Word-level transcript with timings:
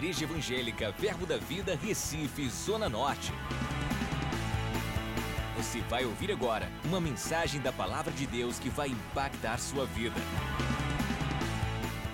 Igreja 0.00 0.24
Evangélica 0.24 0.90
Verbo 0.92 1.26
da 1.26 1.36
Vida, 1.36 1.76
Recife, 1.76 2.48
Zona 2.48 2.88
Norte. 2.88 3.30
Você 5.58 5.82
vai 5.82 6.06
ouvir 6.06 6.32
agora 6.32 6.72
uma 6.86 6.98
mensagem 6.98 7.60
da 7.60 7.70
Palavra 7.70 8.10
de 8.10 8.26
Deus 8.26 8.58
que 8.58 8.70
vai 8.70 8.88
impactar 8.88 9.58
sua 9.58 9.84
vida. 9.84 10.16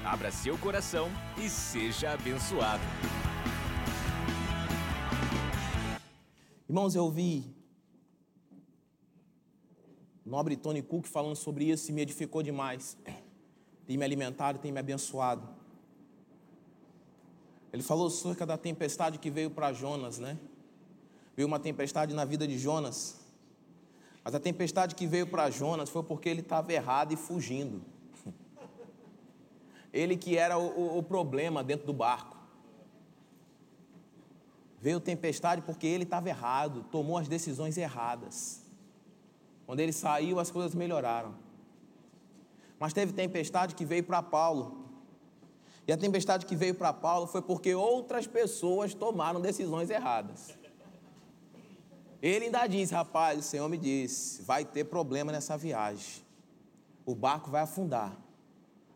Abra 0.04 0.32
seu 0.32 0.58
coração 0.58 1.08
e 1.38 1.48
seja 1.48 2.10
abençoado. 2.10 2.82
Irmãos, 6.68 6.96
eu 6.96 7.04
ouvi 7.04 7.54
nobre 10.24 10.56
Tony 10.56 10.82
Cook 10.82 11.06
falando 11.06 11.36
sobre 11.36 11.66
isso 11.66 11.88
e 11.88 11.94
me 11.94 12.02
edificou 12.02 12.42
demais. 12.42 12.98
Tem 13.86 13.96
me 13.96 14.04
alimentado, 14.04 14.58
tem 14.58 14.72
me 14.72 14.80
abençoado. 14.80 15.55
Ele 17.76 17.82
falou 17.82 18.06
acerca 18.06 18.46
da 18.46 18.56
tempestade 18.56 19.18
que 19.18 19.30
veio 19.30 19.50
para 19.50 19.70
Jonas, 19.70 20.18
né? 20.18 20.38
Veio 21.36 21.46
uma 21.46 21.60
tempestade 21.60 22.14
na 22.14 22.24
vida 22.24 22.48
de 22.48 22.58
Jonas. 22.58 23.20
Mas 24.24 24.34
a 24.34 24.40
tempestade 24.40 24.94
que 24.94 25.06
veio 25.06 25.26
para 25.26 25.50
Jonas 25.50 25.90
foi 25.90 26.02
porque 26.02 26.26
ele 26.26 26.40
estava 26.40 26.72
errado 26.72 27.12
e 27.12 27.16
fugindo. 27.16 27.82
Ele 29.92 30.16
que 30.16 30.38
era 30.38 30.56
o, 30.56 30.96
o, 30.96 31.02
problema 31.02 31.62
dentro 31.62 31.86
do 31.86 31.92
barco. 31.92 32.38
Veio 34.80 34.98
tempestade 34.98 35.60
porque 35.60 35.86
ele 35.86 36.04
estava 36.04 36.30
errado, 36.30 36.86
tomou 36.90 37.18
as 37.18 37.28
decisões 37.28 37.76
erradas. 37.76 38.62
Quando 39.66 39.80
ele 39.80 39.92
saiu, 39.92 40.40
as 40.40 40.50
coisas 40.50 40.74
melhoraram. 40.74 41.34
Mas 42.78 42.94
teve 42.94 43.12
tempestade 43.12 43.74
que 43.74 43.84
veio 43.84 44.02
para 44.02 44.22
Paulo. 44.22 44.85
E 45.86 45.92
a 45.92 45.96
tempestade 45.96 46.46
que 46.46 46.56
veio 46.56 46.74
para 46.74 46.92
Paulo 46.92 47.26
foi 47.26 47.40
porque 47.40 47.74
outras 47.74 48.26
pessoas 48.26 48.92
tomaram 48.92 49.40
decisões 49.40 49.88
erradas. 49.88 50.54
Ele 52.20 52.46
ainda 52.46 52.66
disse: 52.66 52.92
Rapaz, 52.92 53.38
o 53.38 53.42
Senhor 53.42 53.68
me 53.68 53.78
disse, 53.78 54.42
vai 54.42 54.64
ter 54.64 54.84
problema 54.84 55.30
nessa 55.30 55.56
viagem. 55.56 56.24
O 57.04 57.14
barco 57.14 57.50
vai 57.50 57.62
afundar. 57.62 58.16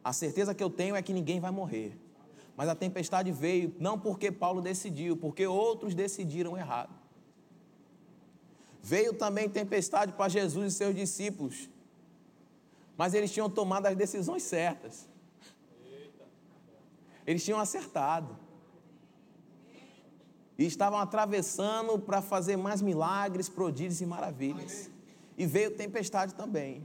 A 0.02 0.12
certeza 0.12 0.55
que 0.55 0.64
eu 0.64 0.70
tenho 0.70 0.96
é 0.96 1.02
que 1.02 1.12
ninguém 1.12 1.38
vai 1.38 1.50
morrer. 1.50 1.96
Mas 2.56 2.68
a 2.68 2.74
tempestade 2.74 3.30
veio 3.30 3.74
não 3.78 3.98
porque 3.98 4.33
Paulo 4.33 4.61
decidiu, 4.61 5.16
porque 5.16 5.46
outros 5.46 5.94
decidiram 5.94 6.58
errado. 6.58 6.92
Veio 8.83 9.12
também 9.12 9.48
tempestade 9.48 10.12
para 10.12 10.28
Jesus 10.28 10.72
e 10.72 10.77
seus 10.77 10.94
discípulos, 10.94 11.68
mas 12.96 13.12
eles 13.12 13.30
tinham 13.30 13.48
tomado 13.48 13.86
as 13.86 13.96
decisões 13.96 14.42
certas. 14.42 15.09
Eles 17.31 17.45
tinham 17.45 17.61
acertado. 17.61 18.36
E 20.59 20.64
estavam 20.64 20.98
atravessando 20.98 21.97
para 21.97 22.20
fazer 22.20 22.56
mais 22.56 22.83
milagres, 22.83 23.48
prodígios 23.48 24.00
e 24.00 24.06
maravilhas. 24.06 24.91
E 25.39 25.47
veio 25.47 25.77
tempestade 25.77 26.34
também. 26.34 26.84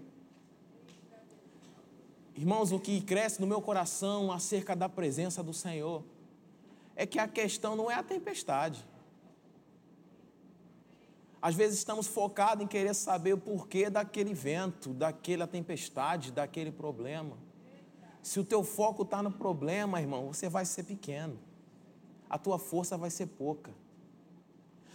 Irmãos, 2.36 2.72
o 2.72 2.80
que 2.80 3.02
cresce 3.02 3.42
no 3.42 3.48
meu 3.48 3.60
coração 3.60 4.32
acerca 4.32 4.76
da 4.76 4.88
presença 4.88 5.42
do 5.42 5.52
Senhor 5.52 6.04
é 6.96 7.08
que 7.08 7.18
a 7.18 7.28
questão 7.28 7.76
não 7.76 7.90
é 7.90 7.96
a 7.96 8.04
tempestade. 8.04 8.86
Às 11.42 11.56
vezes 11.56 11.80
estamos 11.80 12.06
focados 12.06 12.64
em 12.64 12.68
querer 12.68 12.94
saber 12.94 13.34
o 13.34 13.38
porquê 13.40 13.90
daquele 13.90 14.36
vento, 14.36 14.94
daquela 14.94 15.48
tempestade, 15.48 16.32
daquele 16.32 16.72
problema. 16.72 17.36
Se 18.26 18.40
o 18.40 18.44
teu 18.44 18.64
foco 18.64 19.04
está 19.04 19.22
no 19.22 19.31
problema, 19.31 20.02
irmão, 20.02 20.34
você 20.34 20.50
vai 20.50 20.66
ser 20.66 20.81
pequeno. 20.81 21.38
A 22.28 22.40
tua 22.40 22.58
força 22.58 22.98
vai 22.98 23.12
ser 23.12 23.28
pouca. 23.28 23.72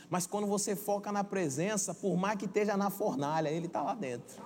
Mas 0.08 0.26
quando 0.26 0.48
você 0.48 0.74
foca 0.74 1.12
na 1.12 1.22
presença, 1.22 1.94
por 1.94 2.16
mais 2.16 2.36
que 2.36 2.46
esteja 2.46 2.76
na 2.76 2.90
fornalha, 2.90 3.48
ele 3.48 3.68
está 3.68 3.82
lá 3.82 3.94
dentro. 3.94 4.42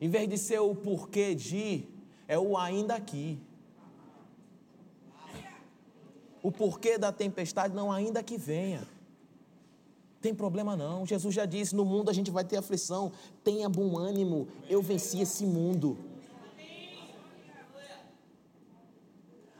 Em 0.00 0.08
vez 0.08 0.26
de 0.30 0.38
ser 0.38 0.60
o 0.60 0.74
porquê 0.74 1.34
de, 1.34 1.86
é 2.26 2.38
o 2.38 2.56
ainda 2.56 2.94
aqui. 2.94 3.38
O 6.42 6.50
porquê 6.50 6.96
da 6.96 7.12
tempestade 7.12 7.74
não 7.74 7.92
ainda 7.92 8.22
que 8.22 8.38
venha. 8.38 8.88
Tem 10.20 10.34
problema 10.34 10.76
não. 10.76 11.06
Jesus 11.06 11.34
já 11.34 11.46
disse: 11.46 11.74
no 11.74 11.84
mundo 11.84 12.10
a 12.10 12.12
gente 12.12 12.30
vai 12.30 12.44
ter 12.44 12.56
aflição. 12.56 13.12
Tenha 13.44 13.68
bom 13.68 13.96
ânimo. 13.96 14.48
Eu 14.68 14.82
venci 14.82 15.20
esse 15.20 15.44
mundo. 15.46 15.96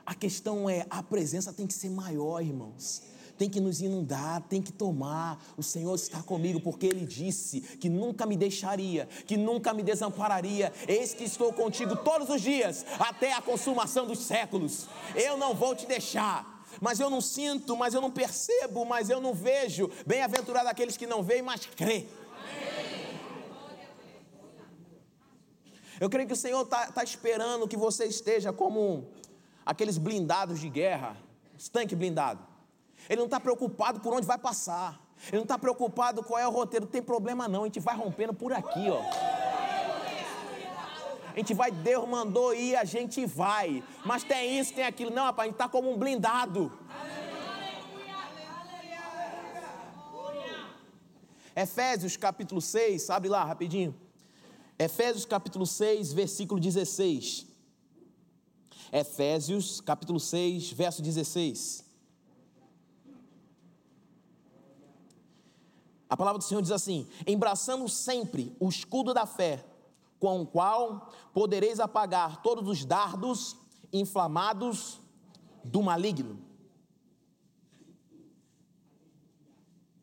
A 0.05 0.15
questão 0.15 0.69
é: 0.69 0.87
a 0.89 1.03
presença 1.03 1.53
tem 1.53 1.67
que 1.67 1.75
ser 1.75 1.91
maior, 1.91 2.41
irmãos 2.41 3.03
tem 3.37 3.49
que 3.49 3.61
nos 3.61 3.81
inundar, 3.81 4.43
tem 4.49 4.63
que 4.63 4.73
tomar. 4.73 5.39
O 5.57 5.63
Senhor 5.63 5.95
está 5.95 6.23
comigo, 6.23 6.61
porque 6.61 6.87
Ele 6.87 7.05
disse 7.05 7.61
que 7.61 7.89
nunca 7.89 8.27
me 8.27 8.37
deixaria, 8.37 9.07
que 9.27 9.37
nunca 9.37 9.73
me 9.75 9.83
desampararia. 9.83 10.73
Eis 10.89 11.15
que 11.15 11.25
estou 11.25 11.53
contigo 11.53 11.97
todos 11.97 12.29
os 12.29 12.41
dias, 12.41 12.85
até 12.99 13.33
a 13.33 13.43
consumação 13.43 14.07
dos 14.07 14.21
séculos. 14.21 14.87
Eu 15.15 15.37
não 15.37 15.55
vou 15.55 15.75
te 15.75 15.87
deixar. 15.87 16.56
Mas 16.81 17.01
eu 17.01 17.09
não 17.09 17.21
sinto, 17.21 17.77
mas 17.77 17.95
eu 17.95 18.01
não 18.01 18.11
percebo, 18.11 18.85
mas 18.85 19.11
eu 19.11 19.21
não 19.21 19.33
vejo. 19.33 19.91
Bem-aventurado 20.07 20.69
aqueles 20.69 20.97
que 20.97 21.07
não 21.07 21.23
veem, 21.23 21.43
mas 21.43 21.67
crê. 21.67 22.07
Eu 25.99 26.11
creio 26.11 26.27
que 26.27 26.35
o 26.35 26.37
Senhor 26.37 26.63
está 26.63 26.93
tá 26.93 27.03
esperando 27.03 27.67
que 27.67 27.77
você 27.77 28.05
esteja 28.05 28.53
como 28.53 29.09
aqueles 29.65 29.97
blindados 29.97 30.61
de 30.61 30.69
guerra, 30.69 31.17
os 31.59 31.69
tanques 31.69 31.97
blindados. 31.97 32.45
Ele 33.09 33.19
não 33.19 33.27
está 33.27 33.41
preocupado 33.41 34.01
por 34.01 34.13
onde 34.13 34.27
vai 34.27 34.39
passar. 34.39 35.01
Ele 35.29 35.37
não 35.37 35.45
está 35.45 35.59
preocupado 35.59 36.23
qual 36.23 36.39
é 36.39 36.47
o 36.47 36.51
roteiro. 36.51 36.85
Não 36.85 36.93
tem 36.93 37.03
problema 37.03 37.49
não, 37.49 37.63
a 37.63 37.67
gente 37.67 37.81
vai 37.81 37.97
rompendo 37.97 38.35
por 38.35 38.53
aqui, 38.53 38.91
ó. 38.91 39.36
A 41.37 41.39
gente 41.39 41.53
vai, 41.53 41.71
Deus 41.71 42.09
mandou 42.09 42.55
ir, 42.55 42.77
a 42.77 42.85
gente 42.85 43.27
vai. 43.27 43.85
Mas 44.07 44.25
tem 44.25 44.59
isso, 44.59 44.73
tem 44.73 44.87
aquilo. 44.87 45.11
Não, 45.11 45.25
rapaz, 45.25 45.45
a 45.45 45.49
gente 45.51 45.55
está 45.57 45.69
como 45.69 45.93
um 45.93 45.99
blindado. 45.99 46.73
Efésios 51.55 52.17
capítulo 52.17 52.63
6, 52.63 53.11
abre 53.11 53.29
lá 53.29 53.45
rapidinho. 53.45 53.95
Efésios 54.79 55.27
capítulo 55.27 55.67
6, 55.67 56.15
versículo 56.15 56.59
16. 56.59 57.47
Efésios 58.91 59.83
capítulo 59.83 60.19
6, 60.19 60.73
verso 60.73 61.03
16. 61.03 61.85
A 66.09 66.17
palavra 66.17 66.39
do 66.39 66.45
Senhor 66.45 66.63
diz 66.63 66.71
assim: 66.71 67.07
embraçando 67.27 67.87
sempre 67.91 68.57
o 68.59 68.71
escudo 68.71 69.13
da 69.13 69.27
fé, 69.27 69.63
com 70.19 70.41
o 70.41 70.47
qual 70.47 71.13
podereis 71.33 71.81
apagar 71.81 72.43
todos 72.43 72.69
os 72.69 72.85
dardos 72.85 73.57
inflamados 73.93 75.01
do 75.65 75.83
maligno. 75.83 76.39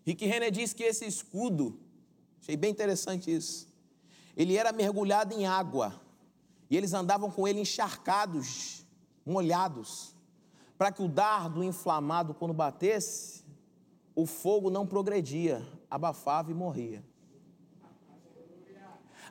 Rick 0.06 0.26
Renner 0.26 0.52
diz 0.52 0.74
que 0.74 0.84
esse 0.84 1.06
escudo, 1.06 1.80
achei 2.42 2.58
bem 2.58 2.72
interessante 2.72 3.34
isso, 3.34 3.68
ele 4.36 4.58
era 4.58 4.72
mergulhado 4.72 5.34
em 5.34 5.46
água, 5.46 6.00
e 6.70 6.76
eles 6.76 6.94
andavam 6.94 7.32
com 7.32 7.48
ele 7.48 7.62
encharcados, 7.62 8.86
molhados, 9.26 10.14
para 10.78 10.92
que 10.92 11.02
o 11.02 11.08
dardo 11.08 11.64
inflamado, 11.64 12.34
quando 12.34 12.54
batesse, 12.54 13.44
o 14.16 14.26
fogo 14.26 14.70
não 14.70 14.86
progredia, 14.86 15.66
abafava 15.90 16.52
e 16.52 16.54
morria. 16.54 17.04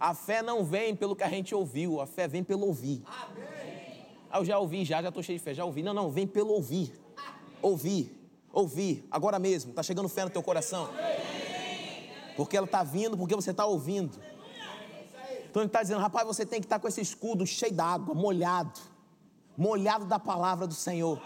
A 0.02 0.14
fé 0.14 0.42
não 0.42 0.64
vem 0.64 0.96
pelo 0.96 1.14
que 1.14 1.22
a 1.22 1.28
gente 1.28 1.54
ouviu, 1.54 2.00
a 2.00 2.06
fé 2.08 2.26
vem 2.26 2.42
pelo 2.42 2.66
ouvir. 2.66 3.04
Ah, 3.06 4.38
eu 4.40 4.44
já 4.44 4.58
ouvi, 4.58 4.84
já, 4.84 5.00
já 5.00 5.10
estou 5.10 5.22
cheio 5.22 5.38
de 5.38 5.44
fé, 5.44 5.54
já 5.54 5.64
ouvi. 5.64 5.80
Não, 5.80 5.94
não, 5.94 6.10
vem 6.10 6.26
pelo 6.26 6.50
ouvir. 6.54 6.92
Ouvir, 7.62 8.10
ouvir, 8.52 9.06
agora 9.12 9.38
mesmo. 9.38 9.70
Está 9.70 9.80
chegando 9.80 10.08
fé 10.08 10.24
no 10.24 10.30
teu 10.30 10.42
coração. 10.42 10.88
Porque 12.36 12.56
ela 12.56 12.66
está 12.66 12.82
vindo, 12.82 13.16
porque 13.16 13.36
você 13.36 13.52
está 13.52 13.64
ouvindo. 13.64 14.18
Então 15.48 15.62
ele 15.62 15.68
está 15.68 15.82
dizendo, 15.82 16.00
rapaz, 16.00 16.26
você 16.26 16.44
tem 16.44 16.58
que 16.58 16.66
estar 16.66 16.80
tá 16.80 16.82
com 16.82 16.88
esse 16.88 17.00
escudo 17.00 17.46
cheio 17.46 17.72
d'água, 17.72 18.12
molhado. 18.12 18.80
Molhado 19.56 20.04
da 20.04 20.18
palavra 20.18 20.66
do 20.66 20.74
Senhor. 20.74 21.22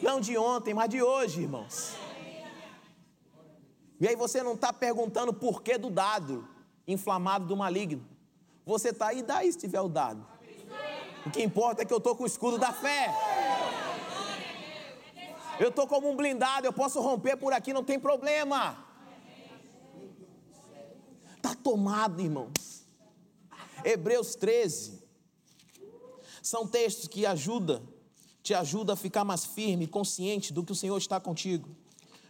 Não 0.00 0.20
de 0.20 0.38
ontem, 0.38 0.72
mas 0.72 0.88
de 0.88 1.02
hoje, 1.02 1.40
irmãos. 1.42 1.96
E 4.00 4.06
aí 4.06 4.14
você 4.14 4.40
não 4.40 4.52
está 4.52 4.72
perguntando 4.72 5.32
o 5.32 5.34
porquê 5.34 5.76
do 5.76 5.90
dado 5.90 6.57
inflamado 6.88 7.46
do 7.46 7.56
maligno. 7.56 8.04
Você 8.64 8.88
está 8.88 9.08
aí, 9.08 9.22
daí 9.22 9.52
se 9.52 9.58
tiver 9.58 9.80
o 9.80 9.88
dado. 9.88 10.26
O 11.24 11.30
que 11.30 11.42
importa 11.42 11.82
é 11.82 11.84
que 11.84 11.92
eu 11.92 11.98
estou 11.98 12.16
com 12.16 12.24
o 12.24 12.26
escudo 12.26 12.58
da 12.58 12.72
fé. 12.72 13.14
Eu 15.60 15.68
estou 15.68 15.86
como 15.86 16.08
um 16.08 16.16
blindado, 16.16 16.66
eu 16.66 16.72
posso 16.72 17.00
romper 17.00 17.36
por 17.36 17.52
aqui, 17.52 17.72
não 17.72 17.84
tem 17.84 18.00
problema. 18.00 18.84
Está 21.36 21.54
tomado, 21.54 22.20
irmãos. 22.20 22.86
Hebreus 23.84 24.34
13. 24.34 25.02
São 26.42 26.66
textos 26.66 27.08
que 27.08 27.26
ajudam, 27.26 27.86
te 28.42 28.54
ajudam 28.54 28.94
a 28.94 28.96
ficar 28.96 29.24
mais 29.24 29.44
firme, 29.44 29.86
consciente 29.86 30.52
do 30.52 30.64
que 30.64 30.72
o 30.72 30.74
Senhor 30.74 30.96
está 30.96 31.20
contigo. 31.20 31.68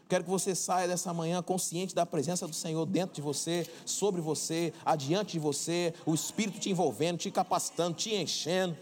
Quero 0.08 0.24
que 0.24 0.30
você 0.30 0.54
saia 0.54 0.88
dessa 0.88 1.12
manhã 1.12 1.42
consciente 1.42 1.94
da 1.94 2.06
presença 2.06 2.46
do 2.46 2.54
Senhor 2.54 2.86
dentro 2.86 3.14
de 3.14 3.20
você, 3.20 3.68
sobre 3.84 4.22
você, 4.22 4.72
adiante 4.82 5.32
de 5.32 5.38
você, 5.38 5.92
o 6.06 6.14
Espírito 6.14 6.58
te 6.58 6.70
envolvendo, 6.70 7.18
te 7.18 7.30
capacitando, 7.30 7.94
te 7.94 8.14
enchendo. 8.14 8.74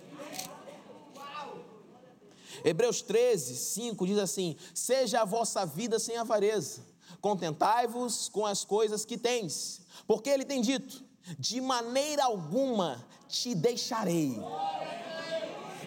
Hebreus 2.64 3.02
13, 3.02 3.56
5 3.56 4.06
diz 4.06 4.19
assim: 4.19 4.56
Seja 4.73 5.23
a 5.23 5.25
vossa 5.25 5.67
vida 5.67 5.99
sem 5.99 6.17
avareza, 6.17 6.81
contentai-vos 7.20 8.28
com 8.28 8.46
as 8.46 8.64
coisas 8.64 9.05
que 9.05 9.19
tens, 9.19 9.81
porque 10.06 10.31
ele 10.31 10.44
tem 10.44 10.61
dito: 10.61 11.05
De 11.38 11.61
maneira 11.61 12.25
alguma 12.25 13.05
te 13.28 13.52
deixarei. 13.52 14.40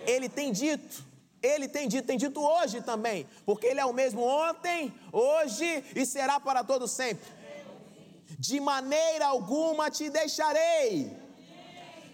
Ele 0.06 0.27
tem 0.27 0.51
dito, 0.51 1.06
ele 1.41 1.68
tem 1.68 1.88
dito, 1.88 2.06
tem 2.06 2.18
dito 2.18 2.41
hoje 2.41 2.81
também, 2.81 3.25
porque 3.45 3.68
Ele 3.68 3.80
é 3.80 3.86
o 3.86 3.94
mesmo 3.94 4.21
ontem, 4.21 4.94
hoje 5.12 5.86
e 5.95 6.06
será 6.06 6.39
para 6.39 6.63
todo 6.63 6.88
sempre. 6.88 7.27
De 8.38 8.59
maneira 8.59 9.27
alguma 9.27 9.89
te 9.89 10.09
deixarei. 10.09 11.18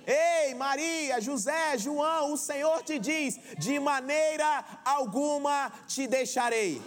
Ei, 0.08 0.54
Maria, 0.54 1.20
José, 1.20 1.78
João, 1.80 2.34
o 2.34 2.38
Senhor 2.38 2.84
te 2.84 3.00
diz: 3.00 3.40
de 3.58 3.80
maneira 3.80 4.64
alguma 4.86 5.72
te 5.88 6.06
deixarei. 6.06 6.80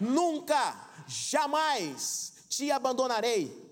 Nunca, 0.00 0.74
jamais 1.06 2.32
te 2.48 2.70
abandonarei. 2.70 3.68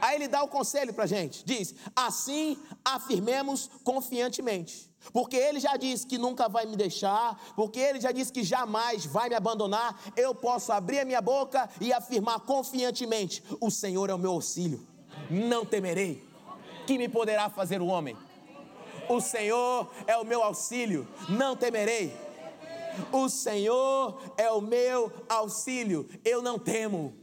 Aí 0.00 0.16
ele 0.16 0.26
dá 0.26 0.42
o 0.42 0.48
conselho 0.48 0.92
para 0.92 1.04
a 1.04 1.06
gente: 1.06 1.44
diz, 1.44 1.72
assim 1.94 2.60
afirmemos 2.84 3.70
confiantemente 3.84 4.89
porque 5.12 5.36
ele 5.36 5.58
já 5.58 5.76
disse 5.76 6.06
que 6.06 6.18
nunca 6.18 6.48
vai 6.48 6.66
me 6.66 6.76
deixar, 6.76 7.40
porque 7.56 7.80
ele 7.80 8.00
já 8.00 8.12
disse 8.12 8.32
que 8.32 8.44
jamais 8.44 9.06
vai 9.06 9.28
me 9.28 9.34
abandonar, 9.34 9.98
eu 10.16 10.34
posso 10.34 10.72
abrir 10.72 11.00
a 11.00 11.04
minha 11.04 11.20
boca 11.20 11.68
e 11.80 11.92
afirmar 11.92 12.40
confiantemente: 12.40 13.42
O 13.60 13.70
Senhor 13.70 14.10
é 14.10 14.14
o 14.14 14.18
meu 14.18 14.32
auxílio, 14.32 14.86
não 15.30 15.64
temerei. 15.64 16.28
Que 16.86 16.98
me 16.98 17.08
poderá 17.08 17.48
fazer 17.48 17.80
o 17.80 17.86
homem? 17.86 18.16
O 19.08 19.20
Senhor 19.20 19.90
é 20.06 20.16
o 20.16 20.24
meu 20.24 20.42
auxílio, 20.42 21.08
não 21.28 21.56
temerei. 21.56 22.14
O 23.12 23.28
Senhor 23.28 24.20
é 24.36 24.50
o 24.50 24.60
meu 24.60 25.12
auxílio, 25.28 26.08
eu 26.24 26.42
não 26.42 26.58
temo. 26.58 27.14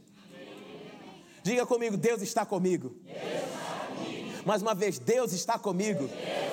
Diga 1.44 1.66
comigo: 1.66 1.96
Deus 1.96 2.22
está 2.22 2.46
comigo. 2.46 2.96
Deus 3.04 3.18
está 3.18 3.88
comigo. 3.88 4.44
Mais 4.46 4.62
uma 4.62 4.76
vez, 4.76 5.00
Deus 5.00 5.32
está 5.32 5.58
comigo. 5.58 6.08
Deus 6.08 6.47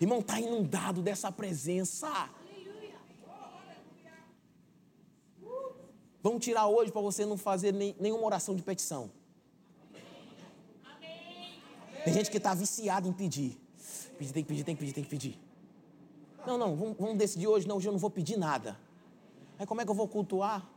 Irmão, 0.00 0.20
está 0.20 0.40
inundado 0.40 1.02
dessa 1.02 1.30
presença. 1.32 2.30
Vamos 6.22 6.44
tirar 6.44 6.66
hoje 6.66 6.92
para 6.92 7.00
você 7.00 7.24
não 7.26 7.36
fazer 7.36 7.72
nem, 7.72 7.96
nenhuma 7.98 8.24
oração 8.24 8.54
de 8.54 8.62
petição. 8.62 9.10
Tem 12.04 12.14
gente 12.14 12.30
que 12.30 12.36
está 12.36 12.54
viciada 12.54 13.08
em 13.08 13.12
pedir. 13.12 13.60
Pedir, 14.18 14.32
tem 14.32 14.42
que 14.42 14.48
pedir, 14.48 14.64
tem 14.64 14.74
que 14.74 14.80
pedir, 14.80 14.92
tem 14.92 15.04
que 15.04 15.10
pedir. 15.10 15.38
Não, 16.46 16.56
não, 16.56 16.76
vamos, 16.76 16.96
vamos 16.96 17.18
decidir 17.18 17.46
hoje. 17.46 17.66
Não, 17.66 17.76
hoje 17.76 17.88
eu 17.88 17.92
não 17.92 17.98
vou 17.98 18.10
pedir 18.10 18.36
nada. 18.36 18.78
Aí 19.58 19.66
como 19.66 19.80
é 19.80 19.84
que 19.84 19.90
eu 19.90 19.94
vou 19.94 20.08
cultuar? 20.08 20.68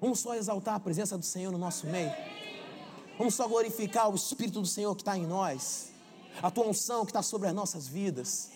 Vamos 0.00 0.18
só 0.18 0.34
exaltar 0.34 0.74
a 0.74 0.80
presença 0.80 1.16
do 1.16 1.24
Senhor 1.24 1.52
no 1.52 1.58
nosso 1.58 1.86
meio. 1.86 2.12
Vamos 3.16 3.34
só 3.34 3.48
glorificar 3.48 4.10
o 4.10 4.14
Espírito 4.14 4.60
do 4.60 4.66
Senhor 4.66 4.94
que 4.94 5.02
está 5.02 5.16
em 5.16 5.26
nós 5.26 5.95
a 6.42 6.50
tua 6.50 6.66
unção 6.66 7.04
que 7.04 7.10
está 7.10 7.22
sobre 7.22 7.48
as 7.48 7.54
nossas 7.54 7.86
vidas. 7.86 8.50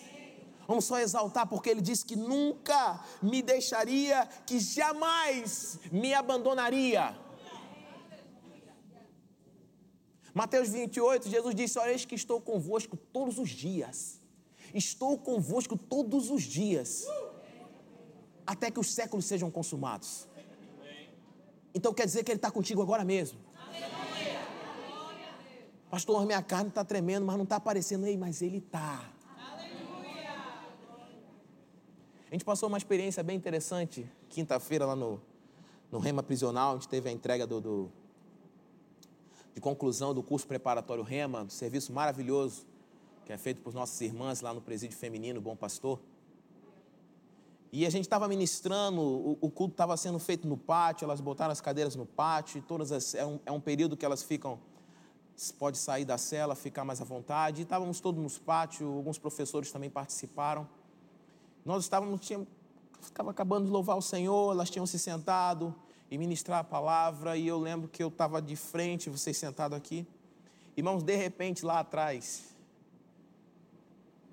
Vamos 0.67 0.85
só 0.85 0.99
exaltar, 1.00 1.49
porque 1.49 1.69
Ele 1.71 1.81
disse 1.81 2.05
que 2.05 2.15
nunca 2.15 3.05
me 3.21 3.43
deixaria, 3.43 4.27
que 4.47 4.61
jamais 4.61 5.79
me 5.91 6.15
abandonaria. 6.15 7.17
Mateus 10.32 10.69
28, 10.69 11.29
Jesus 11.29 11.55
disse: 11.55 11.79
Olha, 11.79 11.91
eis 11.91 12.05
que 12.05 12.15
estou 12.15 12.41
convosco 12.41 12.97
todos 12.97 13.38
os 13.38 13.50
dias. 13.50 14.21
Estou 14.73 15.19
convosco 15.19 15.76
todos 15.76 16.31
os 16.31 16.44
dias, 16.44 17.05
até 18.47 18.71
que 18.71 18.79
os 18.79 18.93
séculos 18.93 19.25
sejam 19.25 19.50
consumados. 19.50 20.29
Então 21.75 21.93
quer 21.93 22.06
dizer 22.06 22.23
que 22.23 22.31
Ele 22.31 22.38
está 22.38 22.50
contigo 22.50 22.81
agora 22.81 23.05
mesmo. 23.05 23.50
Pastor, 25.91 26.25
minha 26.25 26.41
carne 26.41 26.69
está 26.69 26.85
tremendo, 26.85 27.27
mas 27.27 27.37
não 27.37 27.45
está 27.45 27.57
aparecendo. 27.57 28.07
Ei, 28.07 28.17
mas 28.17 28.41
ele 28.43 28.59
está. 28.59 29.11
A 32.31 32.33
gente 32.33 32.45
passou 32.45 32.69
uma 32.69 32.79
experiência 32.79 33.25
bem 33.25 33.37
interessante 33.37 34.09
quinta-feira 34.29 34.87
lá 34.87 34.95
no, 34.95 35.21
no 35.91 35.99
Rema 35.99 36.23
Prisional. 36.23 36.71
A 36.71 36.75
gente 36.75 36.89
teve 36.89 37.09
a 37.09 37.13
entrega 37.13 37.45
do, 37.45 37.61
do, 37.61 37.93
de 39.53 39.61
conclusão 39.61 40.15
do 40.15 40.23
curso 40.23 40.47
preparatório 40.47 41.03
Rema, 41.03 41.45
do 41.45 41.53
serviço 41.53 41.93
maravilhoso 41.93 42.71
que 43.31 43.33
é 43.33 43.39
feito 43.39 43.61
por 43.61 43.73
nossas 43.73 44.01
irmãs 44.01 44.41
lá 44.41 44.53
no 44.53 44.61
Presídio 44.61 44.97
Feminino 44.97 45.41
Bom 45.41 45.55
Pastor. 45.55 46.01
E 47.73 47.87
a 47.87 47.91
gente 47.91 48.03
estava 48.03 48.27
ministrando, 48.27 49.01
o, 49.01 49.39
o 49.41 49.49
culto 49.49 49.75
estava 49.75 49.97
sendo 49.97 50.19
feito 50.19 50.49
no 50.49 50.57
pátio, 50.57 51.05
elas 51.05 51.21
botaram 51.21 51.53
as 51.53 51.61
cadeiras 51.61 51.95
no 51.95 52.05
pátio, 52.05 52.61
todas 52.67 52.91
as, 52.91 53.15
é, 53.15 53.25
um, 53.25 53.39
é 53.47 53.53
um 53.53 53.61
período 53.61 53.97
que 53.97 54.05
elas 54.05 54.25
ficam 54.25 54.59
pode 55.51 55.79
sair 55.79 56.05
da 56.05 56.19
cela, 56.19 56.55
ficar 56.55 56.85
mais 56.85 57.01
à 57.01 57.05
vontade. 57.05 57.61
E 57.61 57.63
estávamos 57.63 58.01
todos 58.01 58.23
nos 58.23 58.39
pátios, 58.39 58.83
alguns 58.83 59.19
professores 59.19 59.73
também 59.73 59.89
participaram. 59.89 60.69
Nós 61.65 61.85
estávamos, 61.85 62.21
tínhamos, 62.21 62.49
ficava 63.01 63.31
acabando 63.31 63.65
de 63.65 63.71
louvar 63.71 63.97
o 63.97 64.03
Senhor, 64.03 64.53
elas 64.53 64.69
tinham 64.69 64.87
se 64.87 64.99
sentado 64.99 65.75
e 66.11 66.19
ministrar 66.19 66.59
a 66.59 66.65
palavra, 66.65 67.37
e 67.37 67.47
eu 67.47 67.59
lembro 67.59 67.89
que 67.89 68.03
eu 68.03 68.09
estava 68.09 68.43
de 68.43 68.57
frente, 68.57 69.09
vocês 69.09 69.37
sentados 69.37 69.77
aqui. 69.77 70.07
Irmãos, 70.77 71.03
de 71.03 71.17
repente 71.17 71.65
lá 71.65 71.81
atrás, 71.81 72.55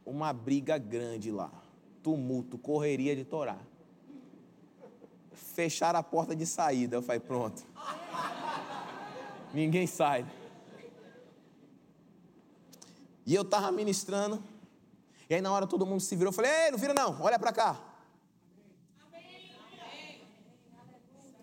uma 0.06 0.34
briga 0.34 0.78
grande 0.78 1.32
lá, 1.32 1.52
tumulto, 2.02 2.58
correria 2.58 3.16
de 3.16 3.24
Torá. 3.24 3.58
Fecharam 5.32 6.00
a 6.00 6.04
porta 6.04 6.36
de 6.36 6.46
saída, 6.46 6.98
eu 6.98 7.02
falei, 7.02 7.20
pronto. 7.20 7.64
Ninguém 9.54 9.88
sai. 9.88 10.26
E 13.28 13.36
eu 13.36 13.42
estava 13.42 13.70
ministrando. 13.74 14.42
E 15.30 15.36
aí 15.36 15.42
na 15.42 15.52
hora 15.52 15.68
todo 15.68 15.86
mundo 15.86 16.00
se 16.00 16.16
virou. 16.16 16.30
Eu 16.30 16.34
falei, 16.34 16.50
ei, 16.50 16.72
não 16.72 16.80
vira 16.80 16.94
não, 16.94 17.22
olha 17.22 17.38
para 17.38 17.52
cá. 17.52 17.84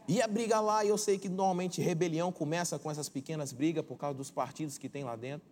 Ia 0.09 0.27
brigar 0.27 0.63
lá, 0.63 0.85
e 0.85 0.89
eu 0.89 0.99
sei 0.99 1.19
que 1.19 1.29
normalmente 1.29 1.81
rebelião 1.81 2.33
começa 2.33 2.79
com 2.79 2.91
essas 2.91 3.09
pequenas 3.09 3.53
brigas 3.53 3.85
por 3.85 3.97
causa 3.97 4.17
dos 4.17 4.31
partidos 4.31 4.77
que 4.79 4.89
tem 4.89 5.05
lá 5.05 5.15
dentro. 5.15 5.49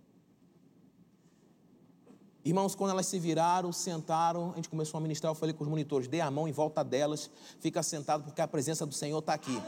Irmãos, 2.44 2.74
quando 2.74 2.90
elas 2.90 3.06
se 3.06 3.18
viraram, 3.18 3.72
sentaram, 3.72 4.52
a 4.52 4.56
gente 4.56 4.68
começou 4.68 4.98
a 4.98 5.00
ministrar, 5.00 5.30
eu 5.30 5.34
falei 5.34 5.54
com 5.54 5.64
os 5.64 5.70
monitores, 5.70 6.08
dê 6.08 6.20
a 6.20 6.30
mão 6.30 6.48
em 6.48 6.52
volta 6.52 6.82
delas, 6.82 7.30
fica 7.60 7.82
sentado 7.82 8.24
porque 8.24 8.40
a 8.42 8.48
presença 8.48 8.84
do 8.84 8.94
Senhor 8.94 9.18
está 9.18 9.32
aqui. 9.32 9.62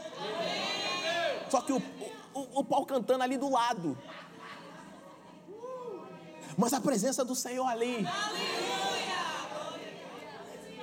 Só 1.49 1.61
que 1.61 1.73
o, 1.73 1.77
o, 2.33 2.59
o 2.59 2.63
pau 2.63 2.85
cantando 2.85 3.23
ali 3.23 3.37
do 3.37 3.49
lado 3.49 3.97
mas 6.57 6.73
a 6.73 6.81
presença 6.81 7.23
do 7.23 7.35
Senhor 7.35 7.65
ali. 7.65 8.05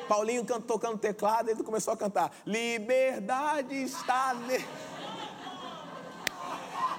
Paulinho 0.08 0.44
tocando 0.44 0.98
teclado, 0.98 1.48
ele 1.48 1.62
começou 1.62 1.94
a 1.94 1.96
cantar: 1.96 2.30
Liberdade 2.46 3.74
está 3.74 4.34
nele. 4.34 4.66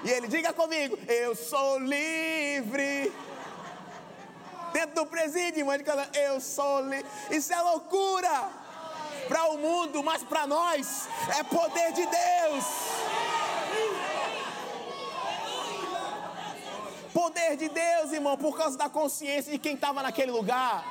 E 0.03 0.09
ele, 0.09 0.27
diga 0.27 0.51
comigo, 0.51 0.97
eu 1.07 1.35
sou 1.35 1.79
livre. 1.79 3.13
Dentro 4.73 4.95
do 4.95 5.05
presídio, 5.05 5.65
mãe, 5.65 5.79
eu 6.13 6.41
sou 6.41 6.81
livre. 6.81 7.05
Isso 7.31 7.53
é 7.53 7.61
loucura 7.61 8.49
para 9.27 9.45
o 9.51 9.57
mundo, 9.57 10.03
mas 10.03 10.23
para 10.23 10.45
nós 10.45 11.07
é 11.37 11.43
poder 11.43 11.93
de 11.93 12.05
Deus. 12.05 12.65
Poder 17.13 17.55
de 17.55 17.69
Deus, 17.69 18.11
irmão, 18.11 18.35
por 18.35 18.57
causa 18.57 18.77
da 18.77 18.89
consciência 18.89 19.51
de 19.51 19.59
quem 19.59 19.75
estava 19.75 20.01
naquele 20.01 20.31
lugar. 20.31 20.83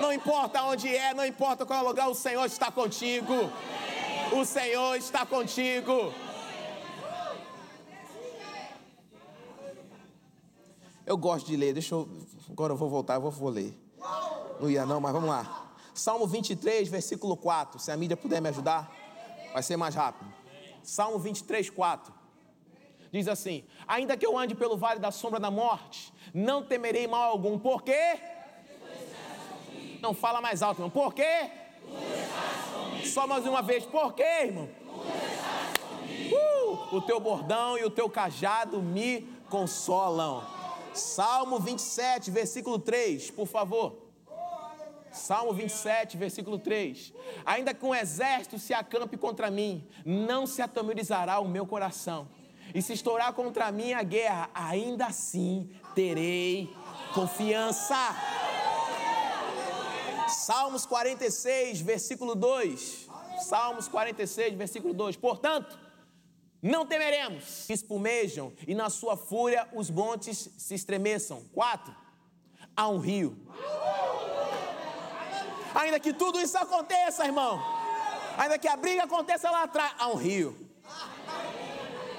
Não 0.00 0.12
importa 0.12 0.62
onde 0.62 0.94
é, 0.94 1.14
não 1.14 1.24
importa 1.24 1.64
qual 1.64 1.78
é 1.78 1.82
o 1.82 1.86
lugar, 1.86 2.08
o 2.08 2.14
Senhor 2.14 2.44
está 2.44 2.70
contigo. 2.70 3.32
O 4.32 4.44
Senhor 4.44 4.96
está 4.96 5.24
contigo. 5.24 6.12
Eu 11.06 11.16
gosto 11.16 11.46
de 11.46 11.56
ler, 11.56 11.72
deixa 11.72 11.94
eu. 11.94 12.08
Agora 12.50 12.72
eu 12.72 12.76
vou 12.76 12.90
voltar, 12.90 13.14
eu 13.14 13.20
vou, 13.20 13.30
vou 13.30 13.48
ler. 13.48 13.74
Não 14.60 14.68
ia 14.68 14.84
não, 14.84 15.00
mas 15.00 15.12
vamos 15.12 15.30
lá. 15.30 15.70
Salmo 15.94 16.26
23, 16.26 16.88
versículo 16.88 17.36
4. 17.36 17.78
Se 17.78 17.90
a 17.90 17.96
mídia 17.96 18.16
puder 18.16 18.42
me 18.42 18.48
ajudar, 18.50 18.92
vai 19.52 19.62
ser 19.62 19.76
mais 19.76 19.94
rápido. 19.94 20.30
Salmo 20.82 21.18
23, 21.18 21.70
4. 21.70 22.12
Diz 23.16 23.28
assim: 23.28 23.64
Ainda 23.88 24.14
que 24.14 24.26
eu 24.26 24.36
ande 24.36 24.54
pelo 24.54 24.76
vale 24.76 25.00
da 25.00 25.10
sombra 25.10 25.40
da 25.40 25.50
morte, 25.50 26.12
não 26.34 26.62
temerei 26.62 27.06
mal 27.06 27.30
algum. 27.30 27.58
Por 27.58 27.82
quê? 27.82 28.20
Não 30.02 30.12
fala 30.12 30.38
mais 30.42 30.62
alto, 30.62 30.80
irmão. 30.80 30.90
Por 30.90 31.14
quê? 31.14 31.50
Só 33.06 33.26
mais 33.26 33.46
uma 33.46 33.62
vez. 33.62 33.86
Por 33.86 34.12
quê, 34.12 34.42
irmão? 34.42 34.68
Uh, 36.30 36.96
o 36.96 37.00
teu 37.00 37.18
bordão 37.18 37.78
e 37.78 37.84
o 37.84 37.90
teu 37.90 38.10
cajado 38.10 38.82
me 38.82 39.22
consolam. 39.48 40.44
Salmo 40.92 41.58
27, 41.58 42.30
versículo 42.30 42.78
3, 42.78 43.30
por 43.30 43.46
favor. 43.46 43.96
Salmo 45.10 45.54
27, 45.54 46.18
versículo 46.18 46.58
3. 46.58 47.14
Ainda 47.46 47.72
que 47.72 47.86
um 47.86 47.94
exército 47.94 48.58
se 48.58 48.74
acampe 48.74 49.16
contra 49.16 49.50
mim, 49.50 49.88
não 50.04 50.46
se 50.46 50.60
atemorizará 50.60 51.40
o 51.40 51.48
meu 51.48 51.66
coração. 51.66 52.28
E 52.76 52.82
se 52.82 52.92
estourar 52.92 53.32
contra 53.32 53.72
mim 53.72 53.94
a 53.94 54.02
guerra, 54.02 54.50
ainda 54.52 55.06
assim 55.06 55.70
terei 55.94 56.70
confiança. 57.14 57.96
Salmos 60.28 60.84
46, 60.84 61.80
versículo 61.80 62.34
2. 62.34 63.08
Salmos 63.40 63.88
46, 63.88 64.52
versículo 64.56 64.92
2. 64.92 65.16
Portanto, 65.16 65.78
não 66.60 66.84
temeremos, 66.84 67.66
espumejam 67.70 68.52
e 68.66 68.74
na 68.74 68.90
sua 68.90 69.16
fúria 69.16 69.66
os 69.72 69.88
montes 69.88 70.50
se 70.58 70.74
estremeçam. 70.74 71.44
4. 71.54 71.96
Há 72.76 72.88
um 72.88 72.98
rio 72.98 73.38
Ainda 75.74 75.98
que 75.98 76.12
tudo 76.12 76.38
isso 76.38 76.58
aconteça, 76.58 77.24
irmão. 77.24 77.58
Ainda 78.36 78.58
que 78.58 78.68
a 78.68 78.76
briga 78.76 79.04
aconteça 79.04 79.50
lá 79.50 79.62
atrás, 79.62 79.94
há 79.98 80.08
um 80.08 80.16
rio. 80.16 80.54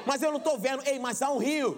Mas 0.08 0.24
eu 0.24 0.32
não 0.32 0.38
estou 0.38 0.58
vendo, 0.58 0.88
ei, 0.88 0.98
mas 0.98 1.22
há 1.22 1.30
um 1.30 1.38
rio. 1.38 1.78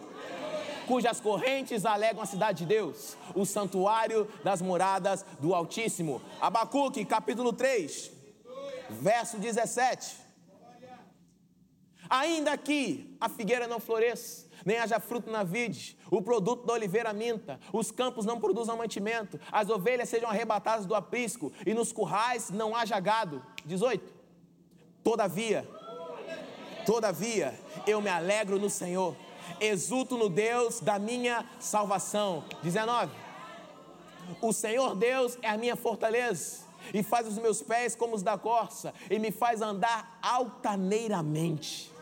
Cujas 0.86 1.20
correntes 1.20 1.84
alegam 1.84 2.22
a 2.22 2.28
cidade 2.28 2.60
de 2.60 2.66
Deus, 2.68 3.18
o 3.34 3.44
santuário 3.44 4.28
das 4.44 4.62
moradas 4.62 5.26
do 5.40 5.56
Altíssimo. 5.56 6.22
Abacuque, 6.40 7.04
capítulo 7.06 7.52
3, 7.52 8.12
verso 8.92 9.40
17. 9.40 10.16
Ainda 12.08 12.56
que 12.56 13.18
a 13.20 13.28
figueira 13.28 13.68
não 13.68 13.80
floresça, 13.80 14.48
nem 14.64 14.78
haja 14.78 15.00
fruto 15.00 15.32
na 15.32 15.44
vide, 15.44 15.98
o 16.12 16.22
produto 16.22 16.68
da 16.68 16.74
oliveira 16.74 17.12
minta, 17.14 17.60
os 17.74 17.90
campos 17.90 18.26
não 18.26 18.40
produzam 18.40 18.78
mantimento, 18.78 19.40
as 19.52 19.70
ovelhas 19.70 20.10
sejam 20.10 20.30
arrebatadas 20.30 20.86
do 20.86 20.94
aprisco, 20.94 21.52
e 21.66 21.74
nos 21.74 21.92
currais 21.92 22.52
não 22.52 22.76
haja 22.76 23.00
gado. 23.00 23.44
18. 23.66 24.14
Todavia, 25.04 25.68
todavia, 26.90 27.54
eu 27.86 28.02
me 28.02 28.10
alegro 28.10 28.58
no 28.58 28.68
Senhor, 28.68 29.16
exulto 29.62 30.18
no 30.18 30.28
Deus 30.28 30.80
da 30.80 30.98
minha 30.98 31.48
salvação. 31.60 32.44
19. 32.64 33.14
O 34.42 34.52
Senhor 34.52 34.96
Deus 34.96 35.38
é 35.44 35.50
a 35.50 35.58
minha 35.58 35.76
fortaleza, 35.76 36.62
e 36.92 37.04
faz 37.04 37.28
os 37.28 37.38
meus 37.38 37.62
pés 37.62 37.96
como 37.96 38.16
os 38.16 38.24
da 38.24 38.40
corça, 38.40 38.92
e 39.08 39.20
me 39.20 39.30
faz 39.30 39.62
andar 39.62 40.18
altaneiramente. 40.20 41.94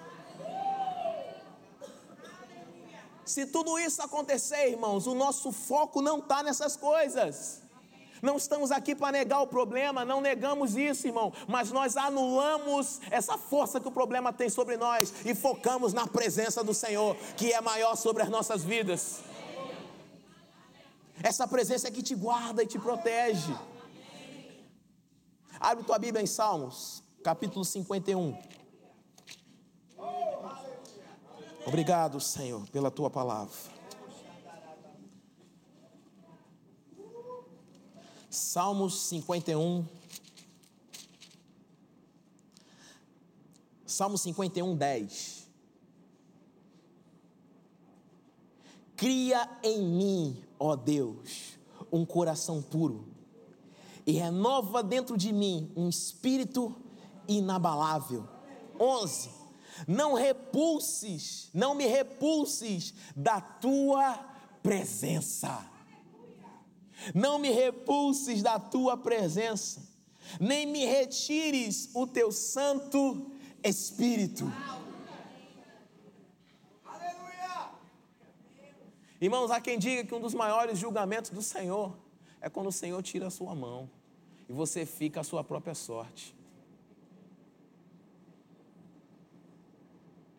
Se 3.25 3.45
tudo 3.45 3.77
isso 3.77 4.01
acontecer, 4.01 4.69
irmãos, 4.69 5.05
o 5.05 5.13
nosso 5.13 5.51
foco 5.51 6.01
não 6.01 6.19
está 6.19 6.41
nessas 6.41 6.77
coisas. 6.77 7.61
Não 8.21 8.37
estamos 8.37 8.71
aqui 8.71 8.95
para 8.95 9.11
negar 9.11 9.41
o 9.41 9.47
problema, 9.47 10.03
não 10.03 10.21
negamos 10.21 10.75
isso, 10.75 11.07
irmão, 11.07 11.33
mas 11.47 11.71
nós 11.71 11.95
anulamos 11.97 12.99
essa 13.11 13.37
força 13.37 13.79
que 13.79 13.87
o 13.87 13.91
problema 13.91 14.33
tem 14.33 14.49
sobre 14.49 14.77
nós 14.77 15.13
e 15.25 15.35
focamos 15.35 15.93
na 15.93 16.07
presença 16.07 16.63
do 16.63 16.73
Senhor, 16.73 17.15
que 17.35 17.51
é 17.51 17.61
maior 17.61 17.95
sobre 17.95 18.23
as 18.23 18.29
nossas 18.29 18.63
vidas. 18.63 19.21
Essa 21.21 21.47
presença 21.47 21.87
é 21.87 21.91
que 21.91 22.03
te 22.03 22.15
guarda 22.15 22.63
e 22.63 22.67
te 22.67 22.77
protege. 22.77 23.55
Abre 25.59 25.83
tua 25.83 25.97
Bíblia 25.97 26.23
em 26.23 26.27
Salmos, 26.27 27.03
capítulo 27.23 27.65
51. 27.65 28.37
Obrigado, 31.65 32.19
Senhor, 32.21 32.65
pela 32.69 32.89
tua 32.89 33.09
palavra. 33.09 33.76
Salmos 38.29 39.07
51. 39.07 39.85
Salmo 43.85 44.17
51, 44.17 44.75
10. 44.75 45.47
Cria 48.95 49.49
em 49.63 49.81
mim, 49.81 50.43
ó 50.59 50.75
Deus, 50.75 51.57
um 51.91 52.05
coração 52.05 52.61
puro, 52.61 53.07
e 54.05 54.11
renova 54.13 54.83
dentro 54.83 55.15
de 55.15 55.31
mim 55.31 55.71
um 55.75 55.87
espírito 55.87 56.75
inabalável. 57.27 58.27
11 58.79 59.37
não 59.85 60.13
repulses, 60.13 61.49
não 61.53 61.75
me 61.75 61.85
repulses 61.85 62.93
da 63.15 63.41
tua 63.41 64.13
presença. 64.63 65.69
Não 67.13 67.39
me 67.39 67.49
repulses 67.51 68.41
da 68.41 68.59
tua 68.59 68.97
presença, 68.97 69.81
nem 70.39 70.65
me 70.65 70.85
retires 70.85 71.89
o 71.93 72.05
teu 72.05 72.31
Santo 72.31 73.31
Espírito. 73.63 74.51
Aleluia! 76.85 77.71
Irmãos, 79.21 79.51
há 79.51 79.61
quem 79.61 79.79
diga 79.79 80.03
que 80.03 80.13
um 80.13 80.19
dos 80.19 80.33
maiores 80.33 80.77
julgamentos 80.77 81.31
do 81.31 81.41
Senhor 81.41 81.97
é 82.41 82.49
quando 82.49 82.67
o 82.67 82.71
Senhor 82.71 83.01
tira 83.01 83.27
a 83.27 83.31
sua 83.31 83.55
mão 83.55 83.89
e 84.49 84.53
você 84.53 84.85
fica 84.85 85.21
à 85.21 85.23
sua 85.23 85.43
própria 85.43 85.75
sorte. 85.75 86.35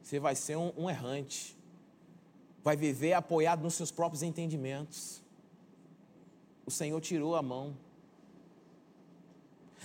Você 0.03 0.19
vai 0.19 0.35
ser 0.35 0.57
um, 0.57 0.73
um 0.75 0.89
errante. 0.89 1.55
Vai 2.65 2.77
viver 2.77 3.13
apoiado 3.13 3.63
nos 3.63 3.75
seus 3.75 3.91
próprios 3.91 4.23
entendimentos. 4.23 5.23
O 6.69 6.71
Senhor 6.71 7.01
tirou 7.01 7.35
a 7.35 7.41
mão. 7.41 7.75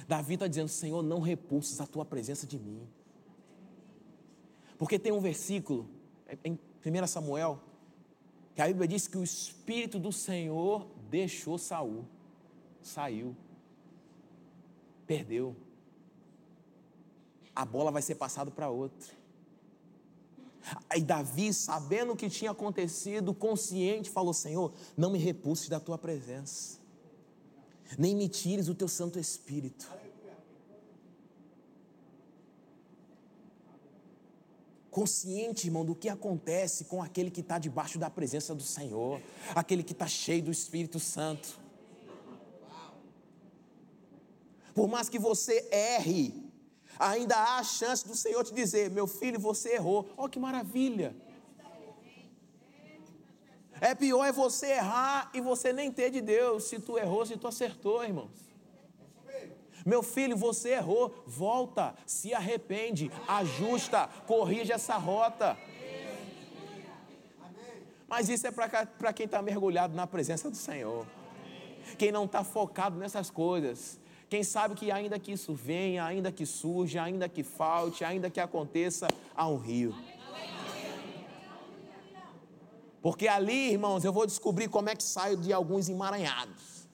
Davi 0.05 0.33
está 0.33 0.47
dizendo: 0.47 0.67
Senhor, 0.67 1.01
não 1.01 1.21
repulses 1.21 1.79
a 1.79 1.87
tua 1.87 2.03
presença 2.03 2.45
de 2.45 2.59
mim. 2.59 2.85
Porque 4.77 4.99
tem 4.99 5.13
um 5.13 5.21
versículo 5.21 5.87
é, 6.27 6.37
em 6.43 6.59
1 6.85 7.07
Samuel, 7.07 7.57
que 8.53 8.61
a 8.61 8.67
Bíblia 8.67 8.85
diz 8.85 9.07
que 9.07 9.17
o 9.17 9.23
Espírito 9.23 9.97
do 9.97 10.11
Senhor 10.11 10.85
deixou 11.09 11.57
Saul, 11.57 12.03
saiu, 12.81 13.33
perdeu. 15.07 15.55
A 17.55 17.63
bola 17.63 17.91
vai 17.91 18.01
ser 18.01 18.15
passada 18.15 18.51
para 18.51 18.69
outro. 18.69 19.15
Aí 20.89 21.01
Davi, 21.01 21.53
sabendo 21.53 22.13
o 22.13 22.15
que 22.15 22.29
tinha 22.29 22.51
acontecido, 22.51 23.33
consciente, 23.33 24.09
falou: 24.09 24.33
Senhor, 24.33 24.73
não 24.95 25.11
me 25.11 25.19
repulses 25.19 25.69
da 25.69 25.79
tua 25.79 25.97
presença, 25.97 26.79
nem 27.97 28.15
me 28.15 28.29
tires 28.29 28.69
o 28.69 28.75
teu 28.75 28.87
Santo 28.87 29.19
Espírito. 29.19 29.87
Consciente, 34.89 35.65
irmão, 35.65 35.83
do 35.83 35.95
que 35.95 36.07
acontece 36.07 36.85
com 36.85 37.01
aquele 37.01 37.31
que 37.31 37.41
está 37.41 37.57
debaixo 37.57 37.97
da 37.97 38.11
presença 38.11 38.53
do 38.53 38.61
Senhor, 38.61 39.19
aquele 39.55 39.81
que 39.81 39.91
está 39.91 40.05
cheio 40.05 40.43
do 40.43 40.51
Espírito 40.51 40.99
Santo. 40.99 41.59
Por 44.75 44.87
mais 44.87 45.09
que 45.09 45.17
você 45.17 45.67
erre, 45.71 46.42
ainda 46.99 47.35
há 47.35 47.57
a 47.57 47.63
chance 47.63 48.07
do 48.07 48.15
Senhor 48.15 48.43
te 48.43 48.53
dizer: 48.53 48.89
meu 48.89 49.07
filho, 49.07 49.39
você 49.39 49.75
errou. 49.75 50.09
Olha 50.17 50.29
que 50.29 50.39
maravilha. 50.39 51.15
É 53.81 53.93
pior 53.93 54.23
é 54.23 54.31
você 54.31 54.67
errar 54.67 55.29
e 55.33 55.41
você 55.41 55.73
nem 55.73 55.91
ter 55.91 56.09
de 56.09 56.21
Deus, 56.21 56.65
se 56.65 56.79
tu 56.79 56.97
errou, 56.97 57.25
se 57.25 57.35
tu 57.35 57.47
acertou, 57.47 58.03
irmãos. 58.03 58.31
Meu 59.85 60.01
filho, 60.01 60.37
você 60.37 60.69
errou, 60.69 61.13
volta, 61.27 61.93
se 62.05 62.33
arrepende, 62.33 63.11
ajusta, 63.27 64.07
corrige 64.25 64.71
essa 64.71 64.95
rota. 64.95 65.57
Mas 68.07 68.29
isso 68.29 68.47
é 68.47 68.51
para 68.51 69.11
quem 69.11 69.25
está 69.25 69.41
mergulhado 69.41 69.93
na 69.93 70.07
presença 70.07 70.49
do 70.49 70.55
Senhor. 70.55 71.05
Quem 71.97 72.11
não 72.11 72.23
está 72.23 72.43
focado 72.43 72.97
nessas 72.97 73.29
coisas, 73.29 73.99
quem 74.33 74.43
sabe 74.43 74.73
que 74.73 74.89
ainda 74.89 75.19
que 75.19 75.31
isso 75.31 75.53
venha, 75.53 76.03
ainda 76.03 76.31
que 76.31 76.43
surja, 76.43 77.03
ainda 77.03 77.29
que 77.29 77.43
falte, 77.43 78.03
ainda 78.03 78.31
que 78.31 78.39
aconteça, 78.39 79.07
há 79.35 79.47
um 79.47 79.57
rio. 79.57 79.93
Porque 82.99 83.27
ali, 83.27 83.73
irmãos, 83.73 84.03
eu 84.03 84.11
vou 84.11 84.25
descobrir 84.25 84.69
como 84.69 84.89
é 84.89 84.95
que 84.95 85.03
saio 85.03 85.37
de 85.37 85.53
alguns 85.53 85.87
emaranhados. 85.87 86.87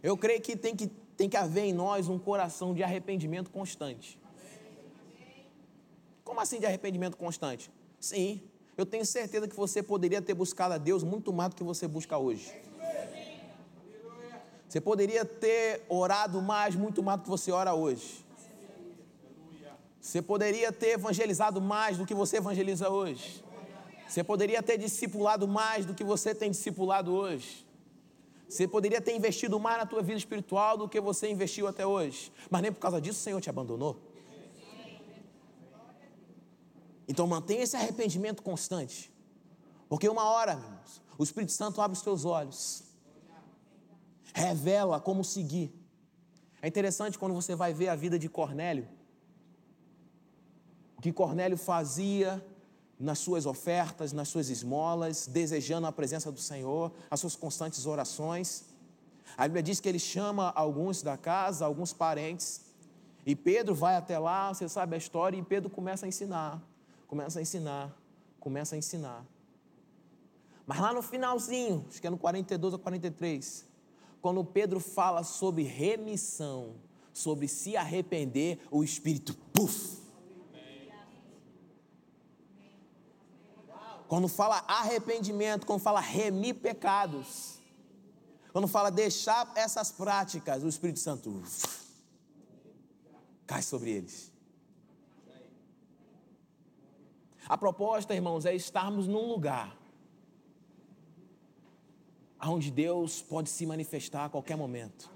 Eu 0.00 0.16
creio 0.16 0.40
que 0.40 0.56
tem 0.56 0.76
que, 0.76 0.86
tem 1.16 1.28
que 1.28 1.36
haver 1.36 1.64
em 1.64 1.72
nós 1.72 2.08
um 2.08 2.16
coração 2.16 2.72
de 2.72 2.84
arrependimento 2.84 3.50
constante. 3.50 4.16
Como 6.22 6.38
assim 6.38 6.60
de 6.60 6.66
arrependimento 6.66 7.16
constante? 7.16 7.68
Sim, 7.98 8.40
eu 8.76 8.86
tenho 8.86 9.04
certeza 9.04 9.48
que 9.48 9.56
você 9.56 9.82
poderia 9.82 10.22
ter 10.22 10.34
buscado 10.34 10.74
a 10.74 10.78
Deus 10.78 11.02
muito 11.02 11.32
mais 11.32 11.50
do 11.50 11.56
que 11.56 11.64
você 11.64 11.88
busca 11.88 12.16
hoje. 12.16 12.63
Você 14.74 14.80
poderia 14.80 15.24
ter 15.24 15.86
orado 15.88 16.42
mais, 16.42 16.74
muito 16.74 17.00
mais 17.00 17.20
do 17.20 17.22
que 17.22 17.30
você 17.30 17.52
ora 17.52 17.74
hoje. 17.74 18.26
Você 20.00 20.20
poderia 20.20 20.72
ter 20.72 20.94
evangelizado 20.94 21.60
mais 21.60 21.96
do 21.96 22.04
que 22.04 22.12
você 22.12 22.38
evangeliza 22.38 22.90
hoje. 22.90 23.44
Você 24.08 24.24
poderia 24.24 24.60
ter 24.64 24.76
discipulado 24.76 25.46
mais 25.46 25.86
do 25.86 25.94
que 25.94 26.02
você 26.02 26.34
tem 26.34 26.50
discipulado 26.50 27.14
hoje. 27.14 27.64
Você 28.48 28.66
poderia 28.66 29.00
ter 29.00 29.14
investido 29.14 29.60
mais 29.60 29.78
na 29.78 29.86
tua 29.86 30.02
vida 30.02 30.18
espiritual 30.18 30.76
do 30.76 30.88
que 30.88 31.00
você 31.00 31.30
investiu 31.30 31.68
até 31.68 31.86
hoje. 31.86 32.32
Mas 32.50 32.60
nem 32.60 32.72
por 32.72 32.80
causa 32.80 33.00
disso 33.00 33.20
o 33.20 33.22
Senhor 33.22 33.40
te 33.40 33.48
abandonou. 33.48 33.96
Então 37.06 37.28
mantenha 37.28 37.62
esse 37.62 37.76
arrependimento 37.76 38.42
constante. 38.42 39.08
Porque 39.88 40.08
uma 40.08 40.24
hora, 40.24 40.54
irmãos, 40.54 41.00
o 41.16 41.22
Espírito 41.22 41.52
Santo 41.52 41.80
abre 41.80 41.96
os 41.96 42.02
teus 42.02 42.24
olhos. 42.24 42.83
Revela 44.34 45.00
como 45.00 45.24
seguir. 45.24 45.72
É 46.60 46.68
interessante 46.68 47.18
quando 47.18 47.34
você 47.34 47.54
vai 47.54 47.72
ver 47.72 47.88
a 47.88 47.94
vida 47.94 48.18
de 48.18 48.28
Cornélio. 48.28 48.88
O 50.98 51.00
que 51.00 51.12
Cornélio 51.12 51.56
fazia 51.56 52.44
nas 52.98 53.18
suas 53.18 53.46
ofertas, 53.46 54.12
nas 54.12 54.28
suas 54.28 54.50
esmolas, 54.50 55.26
desejando 55.26 55.86
a 55.86 55.92
presença 55.92 56.32
do 56.32 56.40
Senhor, 56.40 56.92
as 57.10 57.20
suas 57.20 57.36
constantes 57.36 57.86
orações. 57.86 58.64
A 59.36 59.44
Bíblia 59.44 59.62
diz 59.62 59.80
que 59.80 59.88
ele 59.88 59.98
chama 59.98 60.50
alguns 60.54 61.02
da 61.02 61.16
casa, 61.16 61.64
alguns 61.64 61.92
parentes, 61.92 62.64
e 63.26 63.34
Pedro 63.34 63.74
vai 63.74 63.96
até 63.96 64.18
lá, 64.18 64.52
você 64.52 64.68
sabe 64.68 64.94
a 64.94 64.98
história, 64.98 65.36
e 65.36 65.42
Pedro 65.42 65.70
começa 65.70 66.06
a 66.06 66.08
ensinar, 66.08 66.62
começa 67.06 67.38
a 67.38 67.42
ensinar, 67.42 67.96
começa 68.38 68.74
a 68.74 68.78
ensinar. 68.78 69.24
Mas 70.66 70.78
lá 70.78 70.92
no 70.92 71.02
finalzinho, 71.02 71.86
acho 71.88 72.00
que 72.00 72.06
é 72.06 72.10
no 72.10 72.18
42 72.18 72.74
ou 72.74 72.78
43, 72.78 73.66
quando 74.24 74.42
Pedro 74.42 74.80
fala 74.80 75.22
sobre 75.22 75.64
remissão, 75.64 76.76
sobre 77.12 77.46
se 77.46 77.76
arrepender, 77.76 78.58
o 78.70 78.82
Espírito, 78.82 79.34
puf, 79.52 80.02
Quando 84.08 84.26
fala 84.26 84.64
arrependimento, 84.66 85.66
quando 85.66 85.80
fala 85.80 86.00
remir 86.00 86.54
pecados, 86.54 87.58
quando 88.50 88.66
fala 88.66 88.90
deixar 88.90 89.52
essas 89.54 89.92
práticas, 89.92 90.62
o 90.62 90.68
Espírito 90.68 91.00
Santo 91.00 91.28
uf, 91.28 91.66
cai 93.46 93.60
sobre 93.60 93.90
eles. 93.90 94.32
A 97.46 97.58
proposta, 97.58 98.14
irmãos, 98.14 98.46
é 98.46 98.54
estarmos 98.54 99.06
num 99.06 99.28
lugar 99.28 99.83
onde 102.50 102.70
Deus 102.70 103.22
pode 103.22 103.48
se 103.50 103.64
manifestar 103.66 104.26
a 104.26 104.28
qualquer 104.28 104.56
momento. 104.56 105.10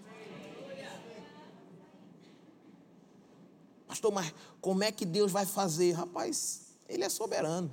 Pastor, 3.87 4.12
mas 4.12 4.35
como 4.61 4.82
é 4.85 4.92
que 4.92 5.06
Deus 5.06 5.32
vai 5.32 5.47
fazer? 5.47 5.92
Rapaz, 5.92 6.76
Ele 6.88 7.04
é 7.04 7.08
soberano 7.08 7.70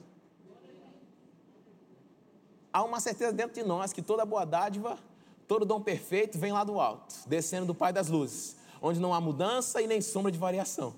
há 2.75 2.83
uma 2.83 2.99
certeza 2.99 3.31
dentro 3.31 3.53
de 3.53 3.63
nós 3.63 3.93
que 3.93 4.01
toda 4.01 4.25
boa 4.25 4.43
dádiva, 4.43 4.99
todo 5.47 5.65
dom 5.65 5.79
perfeito 5.79 6.37
vem 6.37 6.51
lá 6.51 6.61
do 6.61 6.77
alto, 6.77 7.15
descendo 7.25 7.67
do 7.67 7.73
Pai 7.73 7.93
das 7.93 8.09
luzes, 8.09 8.57
onde 8.81 8.99
não 8.99 9.13
há 9.13 9.21
mudança 9.21 9.81
e 9.81 9.87
nem 9.87 10.01
sombra 10.01 10.29
de 10.29 10.37
variação. 10.37 10.93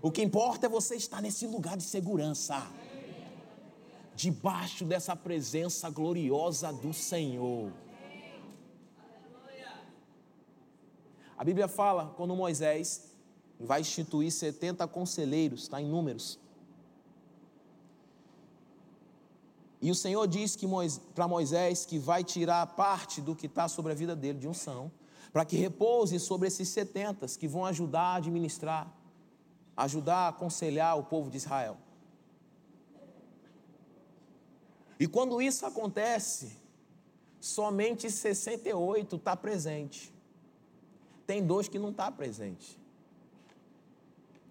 O 0.00 0.10
que 0.10 0.22
importa 0.22 0.64
é 0.64 0.68
você 0.68 0.96
estar 0.96 1.20
nesse 1.20 1.46
lugar 1.46 1.76
de 1.76 1.82
segurança, 1.82 2.66
debaixo 4.14 4.84
dessa 4.84 5.16
presença 5.16 5.90
gloriosa 5.90 6.72
do 6.72 6.92
Senhor. 6.92 7.72
A 11.36 11.42
Bíblia 11.42 11.66
fala 11.66 12.14
quando 12.16 12.34
Moisés 12.36 13.12
vai 13.58 13.80
instituir 13.80 14.30
70 14.30 14.86
conselheiros, 14.88 15.62
está 15.62 15.80
em 15.80 15.86
números. 15.86 16.38
E 19.82 19.90
o 19.90 19.94
Senhor 19.94 20.26
diz 20.26 20.56
que 20.56 20.66
para 21.14 21.28
Moisés 21.28 21.84
que 21.84 21.98
vai 21.98 22.24
tirar 22.24 22.66
parte 22.68 23.20
do 23.20 23.34
que 23.34 23.46
está 23.46 23.68
sobre 23.68 23.92
a 23.92 23.94
vida 23.94 24.16
dele 24.16 24.38
de 24.38 24.48
unção, 24.48 24.90
para 25.32 25.44
que 25.44 25.56
repouse 25.56 26.18
sobre 26.20 26.48
esses 26.48 26.68
setentas 26.68 27.36
que 27.36 27.48
vão 27.48 27.66
ajudar 27.66 28.00
a 28.00 28.14
administrar, 28.14 28.90
ajudar 29.76 30.16
a 30.18 30.28
aconselhar 30.28 30.96
o 30.96 31.02
povo 31.02 31.28
de 31.28 31.36
Israel. 31.36 31.76
E 34.98 35.06
quando 35.06 35.40
isso 35.42 35.66
acontece, 35.66 36.56
somente 37.40 38.10
68 38.10 39.16
está 39.16 39.36
presente. 39.36 40.12
Tem 41.26 41.44
dois 41.44 41.68
que 41.68 41.78
não 41.78 41.90
está 41.90 42.10
presente. 42.10 42.78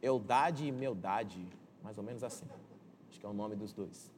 Eudade 0.01 0.65
e 0.65 0.71
Meudade, 0.71 1.47
mais 1.81 1.97
ou 1.97 2.03
menos 2.03 2.23
assim. 2.23 2.45
Acho 3.09 3.19
que 3.19 3.25
é 3.25 3.29
o 3.29 3.33
nome 3.33 3.55
dos 3.55 3.73
dois. 3.73 4.11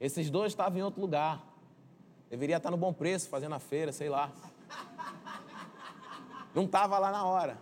Esses 0.00 0.30
dois 0.30 0.52
estavam 0.52 0.78
em 0.78 0.82
outro 0.82 1.00
lugar. 1.00 1.46
Deveria 2.28 2.58
estar 2.58 2.70
no 2.70 2.76
bom 2.76 2.92
preço, 2.92 3.28
fazendo 3.28 3.54
a 3.54 3.58
feira, 3.58 3.92
sei 3.92 4.08
lá. 4.08 4.32
Não 6.54 6.64
estava 6.64 6.98
lá 6.98 7.10
na 7.10 7.24
hora. 7.24 7.58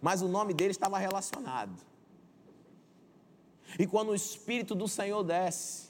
Mas 0.00 0.22
o 0.22 0.28
nome 0.28 0.54
dele 0.54 0.70
estava 0.70 0.98
relacionado. 0.98 1.74
E 3.78 3.86
quando 3.86 4.10
o 4.10 4.14
Espírito 4.14 4.74
do 4.74 4.86
Senhor 4.86 5.22
desce, 5.22 5.85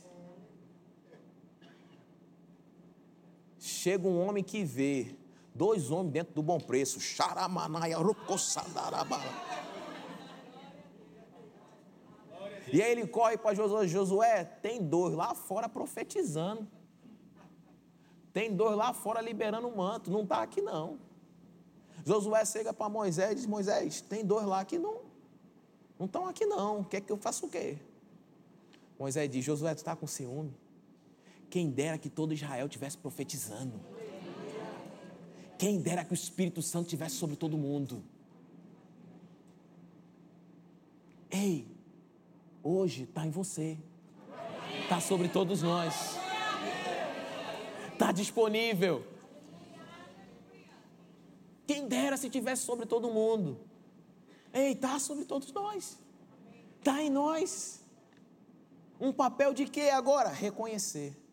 chega 3.87 4.09
um 4.09 4.20
homem 4.27 4.42
que 4.42 4.64
vê 4.64 5.14
dois 5.55 5.92
homens 5.92 6.12
dentro 6.12 6.35
do 6.35 6.42
bom 6.42 6.59
preço. 6.59 6.99
Xaramanaia, 7.01 7.96
rucossadarabala. 7.96 9.22
E 12.72 12.83
aí 12.83 12.90
ele 12.90 13.07
corre 13.07 13.38
para 13.38 13.55
Josué: 13.55 13.87
Josué, 13.87 14.44
tem 14.44 14.83
dois 14.83 15.14
lá 15.14 15.37
fora 15.37 15.68
profetizando. 15.68 16.66
Tem 18.33 18.53
dois 18.53 18.77
lá 18.77 18.92
fora 18.92 19.20
liberando 19.20 19.68
o 19.68 19.77
manto. 19.77 20.11
Não 20.11 20.25
está 20.25 20.42
aqui 20.42 20.61
não. 20.61 20.99
Josué 22.05 22.44
chega 22.44 22.72
para 22.72 22.88
Moisés 22.88 23.31
e 23.31 23.35
diz: 23.37 23.46
Moisés, 23.46 24.01
tem 24.01 24.25
dois 24.25 24.46
lá 24.46 24.64
que 24.64 24.81
não 24.81 24.96
não 25.96 26.07
estão 26.07 26.27
aqui 26.27 26.44
não. 26.44 26.83
Quer 26.83 27.03
que 27.03 27.12
eu 27.12 27.16
faça 27.16 27.46
o 27.46 27.49
quê? 27.49 27.79
Moisés 28.99 29.31
diz: 29.31 29.44
Josué, 29.44 29.77
tu 29.77 29.79
está 29.79 29.94
com 29.94 30.09
ciúme? 30.09 30.53
Quem 31.48 31.70
dera 31.70 31.98
que 31.98 32.11
todo 32.11 32.35
Israel 32.35 32.68
tivesse 32.68 32.98
profetizando. 32.98 33.80
Quem 35.59 35.80
dera 35.80 36.04
que 36.04 36.12
o 36.12 36.14
Espírito 36.14 36.61
Santo 36.61 36.88
tivesse 36.88 37.16
sobre 37.16 37.37
todo 37.37 37.56
mundo. 37.56 38.02
Ei, 41.30 41.66
hoje 42.62 43.04
está 43.04 43.26
em 43.26 43.30
você, 43.30 43.76
está 44.82 45.00
sobre 45.00 45.28
todos 45.28 45.62
nós, 45.62 46.16
está 47.92 48.12
disponível. 48.12 49.04
Quem 51.66 51.88
dera 51.88 52.16
se 52.16 52.30
tivesse 52.30 52.62
sobre 52.62 52.87
todo 52.87 53.11
mundo. 53.11 53.59
Ei, 54.52 54.72
está 54.72 54.98
sobre 54.98 55.24
todos 55.24 55.52
nós, 55.52 55.98
está 56.78 57.02
em 57.02 57.11
nós. 57.11 57.82
Um 59.00 59.12
papel 59.12 59.52
de 59.52 59.66
quê 59.66 59.90
agora? 59.90 60.30
Reconhecer. 60.30 61.25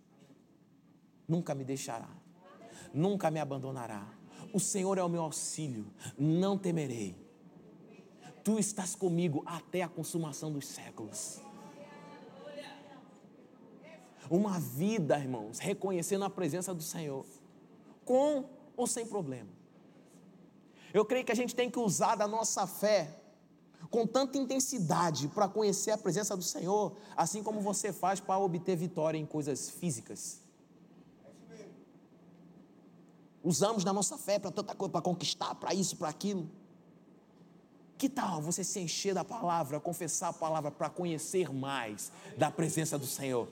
Nunca 1.33 1.55
me 1.55 1.63
deixará, 1.63 2.09
nunca 2.93 3.31
me 3.31 3.39
abandonará. 3.39 4.07
O 4.53 4.59
Senhor 4.59 4.97
é 4.97 5.03
o 5.03 5.09
meu 5.09 5.23
auxílio, 5.23 5.85
não 6.17 6.57
temerei 6.57 7.23
tu 8.43 8.59
estás 8.59 8.93
comigo 8.93 9.41
até 9.45 9.81
a 9.81 9.87
consumação 9.87 10.51
dos 10.51 10.67
séculos. 10.67 11.39
Uma 14.29 14.59
vida, 14.59 15.17
irmãos, 15.17 15.59
reconhecendo 15.59 16.25
a 16.25 16.29
presença 16.29 16.73
do 16.73 16.83
Senhor, 16.83 17.25
com 18.03 18.45
ou 18.75 18.87
sem 18.87 19.05
problema. 19.05 19.49
Eu 20.93 21.05
creio 21.05 21.25
que 21.25 21.31
a 21.31 21.35
gente 21.35 21.55
tem 21.55 21.69
que 21.69 21.79
usar 21.79 22.15
da 22.15 22.27
nossa 22.27 22.67
fé 22.67 23.19
com 23.89 24.07
tanta 24.07 24.37
intensidade 24.37 25.27
para 25.27 25.47
conhecer 25.47 25.91
a 25.91 25.97
presença 25.97 26.35
do 26.35 26.43
Senhor, 26.43 26.95
assim 27.15 27.43
como 27.43 27.61
você 27.61 27.93
faz 27.93 28.19
para 28.19 28.39
obter 28.39 28.75
vitória 28.75 29.17
em 29.17 29.25
coisas 29.25 29.69
físicas. 29.69 30.42
Usamos 33.43 33.83
da 33.83 33.91
nossa 33.91 34.17
fé 34.17 34.39
para 34.39 34.51
tanta 34.51 34.73
coisa, 34.73 34.91
para 34.91 35.01
conquistar, 35.01 35.53
para 35.55 35.73
isso, 35.73 35.97
para 35.97 36.07
aquilo. 36.07 36.49
Que 37.97 38.07
tal 38.07 38.41
você 38.41 38.63
se 38.63 38.79
encher 38.79 39.13
da 39.13 39.23
palavra, 39.23 39.79
confessar 39.79 40.29
a 40.29 40.33
palavra 40.33 40.71
para 40.71 40.89
conhecer 40.89 41.53
mais 41.53 42.11
da 42.37 42.49
presença 42.49 42.97
do 42.97 43.05
Senhor? 43.05 43.47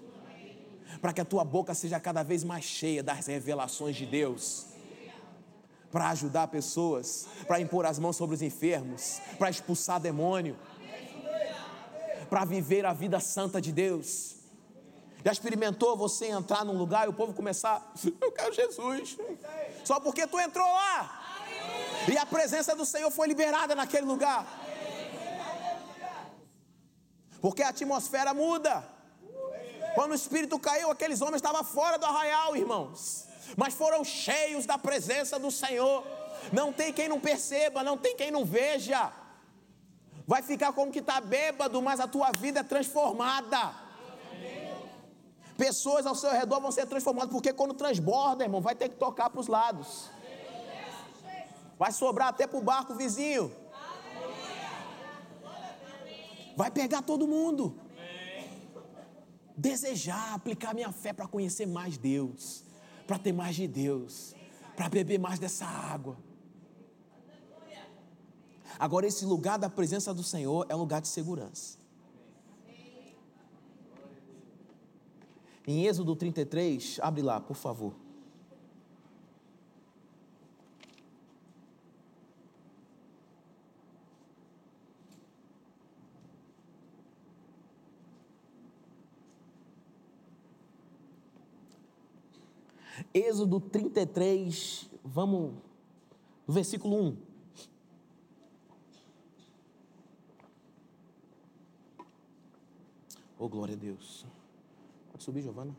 Para 1.02 1.12
que 1.12 1.22
a 1.22 1.26
tua 1.26 1.44
boca 1.44 1.74
seja 1.74 2.00
cada 2.00 2.24
vez 2.24 2.44
mais 2.44 2.64
cheia 2.64 3.04
das 3.04 3.28
revelações 3.28 3.96
de 3.96 4.06
Deus. 4.06 4.68
Para 5.92 6.10
ajudar 6.10 6.48
pessoas, 6.48 7.28
para 7.46 7.60
impor 7.60 7.86
as 7.86 8.00
mãos 8.00 8.16
sobre 8.16 8.36
os 8.36 8.42
enfermos, 8.42 9.20
para 9.38 9.50
expulsar 9.50 10.00
demônio, 10.00 10.58
para 12.30 12.46
viver 12.46 12.86
a 12.86 12.94
vida 12.94 13.20
santa 13.20 13.60
de 13.62 13.74
Deus. 13.74 14.41
Já 15.24 15.32
experimentou 15.32 15.96
você 15.96 16.28
entrar 16.28 16.66
num 16.66 16.78
lugar 16.78 17.06
e 17.06 17.10
o 17.10 17.14
povo 17.14 17.34
começar, 17.34 17.94
eu 18.22 18.32
quero 18.32 18.54
Jesus, 18.54 19.18
só 19.84 20.00
porque 20.00 20.26
tu 20.26 20.40
entrou 20.40 20.68
lá. 20.68 21.20
E 22.12 22.18
a 22.18 22.26
presença 22.26 22.76
do 22.76 22.86
Senhor 22.86 23.12
foi 23.12 23.28
liberada 23.28 23.76
naquele 23.76 24.06
lugar. 24.06 24.46
Porque 27.40 27.62
a 27.64 27.70
atmosfera 27.70 28.34
muda. 28.34 28.84
Quando 29.96 30.12
o 30.12 30.16
Espírito 30.16 30.58
caiu, 30.58 30.90
aqueles 30.90 31.22
homens 31.22 31.38
estavam 31.38 31.64
fora 31.64 31.98
do 31.98 32.06
arraial, 32.06 32.56
irmãos. 32.56 33.28
Mas 33.58 33.74
foram 33.74 34.04
cheios 34.04 34.66
da 34.66 34.78
presença 34.78 35.38
do 35.38 35.52
Senhor. 35.52 36.06
Não 36.52 36.72
tem 36.72 36.94
quem 36.94 37.10
não 37.10 37.20
perceba, 37.20 37.84
não 37.84 37.98
tem 37.98 38.16
quem 38.16 38.32
não 38.32 38.46
veja. 38.46 39.12
Vai 40.26 40.42
ficar 40.42 40.72
como 40.72 40.92
que 40.92 41.00
está 41.00 41.20
bêbado, 41.20 41.82
mas 41.82 42.00
a 42.00 42.08
tua 42.08 42.32
vida 42.32 42.62
é 42.62 42.64
transformada. 42.64 43.74
Pessoas 45.62 46.08
ao 46.08 46.16
seu 46.16 46.32
redor 46.32 46.60
vão 46.60 46.72
ser 46.72 46.88
transformadas, 46.88 47.32
porque 47.32 47.54
quando 47.54 47.76
transborda, 47.76 48.44
irmão, 48.44 48.60
vai 48.60 48.74
ter 48.74 48.90
que 48.90 48.96
tocar 48.96 49.30
para 49.30 49.40
os 49.40 49.46
lados. 49.46 50.10
Vai 51.78 51.92
sobrar 51.92 52.30
até 52.30 52.48
para 52.48 52.58
o 52.58 52.64
barco 52.64 52.96
vizinho. 52.96 53.56
Vai 56.58 56.72
pegar 56.72 57.04
todo 57.04 57.28
mundo. 57.28 57.80
Desejar, 59.56 60.34
aplicar 60.34 60.74
minha 60.74 60.92
fé 60.92 61.14
para 61.14 61.28
conhecer 61.28 61.68
mais 61.68 61.96
Deus, 61.96 62.64
para 63.06 63.20
ter 63.20 63.32
mais 63.32 63.56
de 63.56 63.68
Deus, 63.68 64.34
para 64.76 64.90
beber 64.90 65.20
mais 65.20 65.38
dessa 65.38 65.66
água. 65.66 66.18
Agora, 68.80 69.06
esse 69.06 69.26
lugar 69.26 69.60
da 69.60 69.70
presença 69.70 70.12
do 70.12 70.24
Senhor 70.24 70.66
é 70.70 70.76
um 70.76 70.80
lugar 70.80 71.02
de 71.02 71.08
segurança. 71.08 71.81
Em 75.68 75.86
Êxodo 75.86 76.16
33, 76.16 77.00
abre 77.02 77.22
lá, 77.22 77.40
por 77.40 77.56
favor. 77.56 77.94
Êxodo 93.14 93.60
33, 93.60 94.90
vamos 95.04 95.54
no 96.48 96.54
versículo 96.54 96.96
1. 97.08 97.18
Oh, 103.38 103.50
glória 103.50 103.74
a 103.74 103.78
Deus. 103.78 104.26
Pode 105.22 105.26
subir, 105.26 105.44
Giovana. 105.44 105.76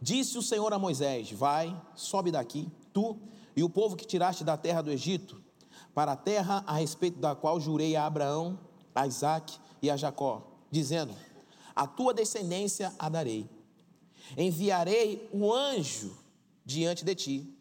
Disse 0.00 0.38
o 0.38 0.42
Senhor 0.42 0.72
a 0.72 0.78
Moisés: 0.78 1.32
Vai, 1.32 1.76
sobe 1.96 2.30
daqui, 2.30 2.70
tu 2.92 3.18
e 3.56 3.64
o 3.64 3.68
povo 3.68 3.96
que 3.96 4.06
tiraste 4.06 4.44
da 4.44 4.56
terra 4.56 4.80
do 4.80 4.92
Egito, 4.92 5.42
para 5.92 6.12
a 6.12 6.16
terra 6.16 6.62
a 6.66 6.74
respeito 6.74 7.18
da 7.18 7.34
qual 7.34 7.60
jurei 7.60 7.96
a 7.96 8.06
Abraão, 8.06 8.58
a 8.94 9.06
Isaac 9.08 9.58
e 9.82 9.90
a 9.90 9.96
Jacó, 9.96 10.46
dizendo: 10.70 11.12
A 11.74 11.84
tua 11.84 12.14
descendência 12.14 12.94
a 12.96 13.08
darei 13.08 13.50
enviarei 14.36 15.28
um 15.32 15.52
anjo 15.52 16.16
diante 16.64 17.04
de 17.04 17.14
ti. 17.14 17.58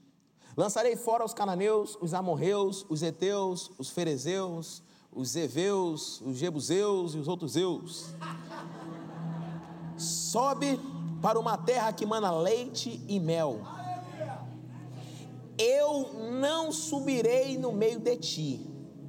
Lançarei 0.56 0.96
fora 0.96 1.26
os 1.26 1.34
cananeus, 1.34 1.98
os 2.02 2.14
amorreus, 2.14 2.86
os 2.88 3.02
heteus, 3.02 3.72
os 3.80 3.90
ferezeus, 3.90 4.84
os 5.12 5.36
eveus, 5.36 6.22
os 6.22 6.38
jebuseus 6.38 7.16
e 7.16 7.18
os 7.18 7.28
outros 7.28 7.56
eus. 7.56 8.14
Sobe 10.32 10.80
para 11.22 11.40
uma 11.40 11.58
terra 11.58 11.92
que 11.94 12.06
mana 12.06 12.32
leite 12.32 13.04
e 13.08 13.20
mel. 13.20 13.62
Eu 15.58 15.92
não 16.42 16.72
subirei 16.72 17.58
no 17.58 17.72
meio 17.72 18.00
de 18.00 18.16
ti. 18.18 18.50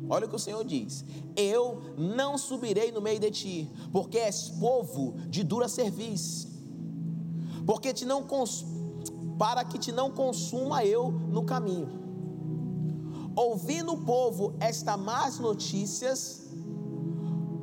Olha 0.09 0.27
o 0.27 0.29
que 0.29 0.37
o 0.37 0.39
Senhor 0.39 0.65
diz: 0.65 1.05
Eu 1.37 1.95
não 1.97 2.39
subirei 2.39 2.91
no 2.93 3.01
meio 3.01 3.21
de 3.21 3.31
ti, 3.31 3.71
porque 3.93 4.19
és 4.19 4.49
povo 4.49 5.15
de 5.29 5.43
dura 5.43 5.69
serviço 5.69 6.49
porque 7.69 7.93
te 7.93 8.07
não 8.07 8.27
para 9.39 9.63
que 9.63 9.79
te 9.79 9.93
não 9.93 10.11
consuma 10.11 10.87
eu 10.87 11.11
no 11.11 11.45
caminho. 11.45 11.87
Ouvindo 13.37 13.93
o 13.93 13.99
povo 14.07 14.55
estas 14.59 14.99
más 14.99 15.39
notícias, 15.39 16.49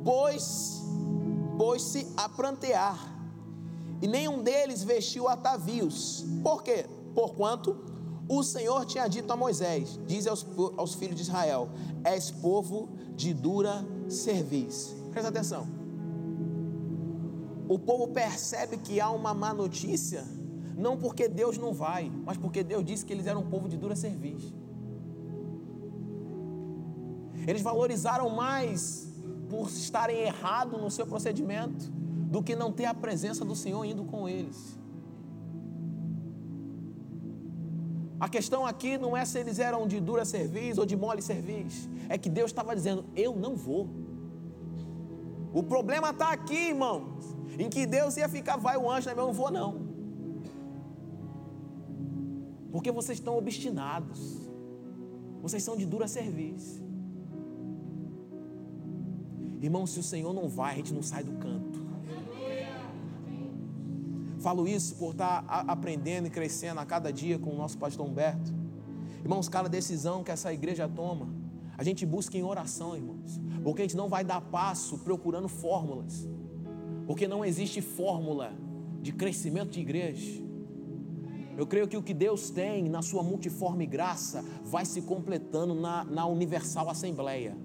pôs 0.04 0.80
pôs-se 1.58 2.06
a 2.16 2.28
prantear, 2.28 2.96
e 4.00 4.06
nenhum 4.06 4.42
deles 4.42 4.82
vestiu 4.82 5.28
atavios. 5.28 6.24
Por 6.42 6.62
quê? 6.62 6.86
Porquanto 7.14 7.76
o 8.28 8.42
Senhor 8.42 8.84
tinha 8.84 9.08
dito 9.08 9.32
a 9.32 9.36
Moisés: 9.36 9.98
Diz 10.06 10.26
aos, 10.26 10.46
aos 10.76 10.94
filhos 10.94 11.16
de 11.16 11.22
Israel: 11.22 11.68
És 12.04 12.30
povo 12.30 12.88
de 13.14 13.32
dura 13.32 13.84
cerviz. 14.08 14.94
Presta 15.10 15.30
atenção 15.30 15.76
o 17.68 17.78
povo 17.78 18.08
percebe 18.08 18.76
que 18.76 19.00
há 19.00 19.10
uma 19.10 19.34
má 19.34 19.52
notícia, 19.52 20.24
não 20.76 20.96
porque 20.96 21.28
Deus 21.28 21.58
não 21.58 21.72
vai, 21.72 22.12
mas 22.24 22.36
porque 22.36 22.62
Deus 22.62 22.84
disse 22.84 23.04
que 23.04 23.12
eles 23.12 23.26
eram 23.26 23.40
um 23.40 23.50
povo 23.50 23.68
de 23.68 23.76
dura 23.76 23.96
serviço. 23.96 24.54
Eles 27.46 27.62
valorizaram 27.62 28.28
mais 28.30 29.08
por 29.48 29.68
estarem 29.68 30.18
errados 30.18 30.80
no 30.80 30.90
seu 30.90 31.06
procedimento 31.06 31.92
do 32.32 32.42
que 32.42 32.54
não 32.54 32.70
ter 32.72 32.86
a 32.86 32.94
presença 32.94 33.44
do 33.44 33.54
Senhor 33.54 33.84
indo 33.84 34.04
com 34.04 34.28
eles. 34.28 34.78
A 38.18 38.28
questão 38.28 38.64
aqui 38.64 38.96
não 38.96 39.16
é 39.16 39.24
se 39.24 39.38
eles 39.38 39.58
eram 39.58 39.86
de 39.86 40.00
dura 40.00 40.24
serviço 40.24 40.80
ou 40.80 40.86
de 40.86 40.96
mole 40.96 41.22
serviço, 41.22 41.88
é 42.08 42.16
que 42.16 42.30
Deus 42.30 42.50
estava 42.50 42.74
dizendo: 42.74 43.04
Eu 43.14 43.36
não 43.36 43.54
vou. 43.54 43.88
O 45.52 45.62
problema 45.62 46.10
está 46.10 46.32
aqui, 46.32 46.68
irmãos 46.68 47.36
em 47.58 47.70
que 47.70 47.86
Deus 47.86 48.16
ia 48.16 48.28
ficar, 48.28 48.56
vai 48.56 48.76
o 48.76 48.90
anjo, 48.90 49.06
né? 49.06 49.12
eu 49.12 49.16
não 49.16 49.32
vou 49.32 49.50
não. 49.50 49.86
Porque 52.70 52.92
vocês 52.92 53.18
estão 53.18 53.36
obstinados. 53.38 54.20
Vocês 55.40 55.62
são 55.62 55.76
de 55.76 55.86
dura 55.86 56.06
serviço. 56.06 56.84
Irmão, 59.62 59.86
se 59.86 59.98
o 59.98 60.02
Senhor 60.02 60.34
não 60.34 60.48
vai, 60.48 60.74
a 60.74 60.76
gente 60.76 60.92
não 60.92 61.02
sai 61.02 61.24
do 61.24 61.32
canto. 61.38 61.65
Falo 64.46 64.68
isso 64.68 64.94
por 64.94 65.10
estar 65.10 65.44
aprendendo 65.48 66.28
e 66.28 66.30
crescendo 66.30 66.78
a 66.78 66.86
cada 66.86 67.12
dia 67.12 67.36
com 67.36 67.50
o 67.50 67.56
nosso 67.56 67.76
pastor 67.76 68.06
Humberto. 68.06 68.54
Irmãos, 69.20 69.48
cada 69.48 69.68
decisão 69.68 70.22
que 70.22 70.30
essa 70.30 70.54
igreja 70.54 70.88
toma, 70.88 71.34
a 71.76 71.82
gente 71.82 72.06
busca 72.06 72.38
em 72.38 72.44
oração, 72.44 72.94
irmãos. 72.94 73.40
Porque 73.64 73.82
a 73.82 73.84
gente 73.84 73.96
não 73.96 74.08
vai 74.08 74.22
dar 74.22 74.40
passo 74.40 74.98
procurando 74.98 75.48
fórmulas. 75.48 76.28
Porque 77.08 77.26
não 77.26 77.44
existe 77.44 77.82
fórmula 77.82 78.52
de 79.02 79.10
crescimento 79.10 79.70
de 79.70 79.80
igreja. 79.80 80.40
Eu 81.58 81.66
creio 81.66 81.88
que 81.88 81.96
o 81.96 82.02
que 82.02 82.14
Deus 82.14 82.48
tem 82.48 82.88
na 82.88 83.02
sua 83.02 83.24
multiforme 83.24 83.84
graça 83.84 84.44
vai 84.62 84.84
se 84.84 85.02
completando 85.02 85.74
na, 85.74 86.04
na 86.04 86.24
universal 86.24 86.88
assembleia. 86.88 87.58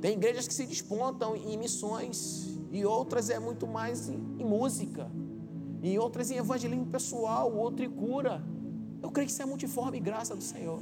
Tem 0.00 0.14
igrejas 0.14 0.48
que 0.48 0.54
se 0.54 0.66
despontam 0.66 1.36
em 1.36 1.56
missões, 1.56 2.56
e 2.76 2.84
outras 2.84 3.30
é 3.30 3.38
muito 3.38 3.66
mais 3.66 4.10
em, 4.10 4.20
em 4.38 4.44
música, 4.44 5.10
em 5.82 5.98
outras 5.98 6.30
em 6.30 6.36
evangelismo 6.36 6.86
pessoal, 6.86 7.50
outro 7.50 7.82
em 7.82 7.90
cura. 7.90 8.44
Eu 9.02 9.10
creio 9.10 9.26
que 9.26 9.32
isso 9.32 9.42
é 9.42 9.46
multiforme 9.46 9.98
graça 9.98 10.36
do 10.36 10.42
Senhor. 10.42 10.80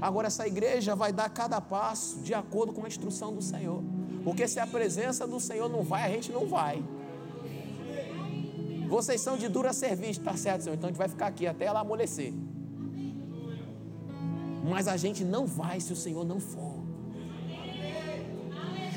Agora, 0.00 0.26
essa 0.26 0.46
igreja 0.48 0.96
vai 0.96 1.12
dar 1.12 1.28
cada 1.28 1.60
passo 1.60 2.18
de 2.20 2.34
acordo 2.34 2.72
com 2.72 2.84
a 2.84 2.88
instrução 2.88 3.32
do 3.32 3.40
Senhor. 3.40 3.82
Porque 4.24 4.48
se 4.48 4.58
a 4.58 4.66
presença 4.66 5.28
do 5.28 5.38
Senhor 5.38 5.68
não 5.68 5.84
vai, 5.84 6.02
a 6.04 6.08
gente 6.08 6.32
não 6.32 6.46
vai. 6.46 6.82
Vocês 8.88 9.20
são 9.20 9.36
de 9.36 9.48
dura 9.48 9.72
serviço, 9.72 10.20
tá 10.22 10.36
certo, 10.36 10.62
Senhor? 10.62 10.74
Então 10.74 10.88
a 10.88 10.90
gente 10.90 10.98
vai 10.98 11.08
ficar 11.08 11.28
aqui 11.28 11.46
até 11.46 11.66
ela 11.66 11.80
amolecer. 11.80 12.32
Mas 14.68 14.88
a 14.88 14.96
gente 14.96 15.22
não 15.22 15.46
vai 15.46 15.78
se 15.80 15.92
o 15.92 15.96
Senhor 15.96 16.24
não 16.24 16.40
for. 16.40 16.79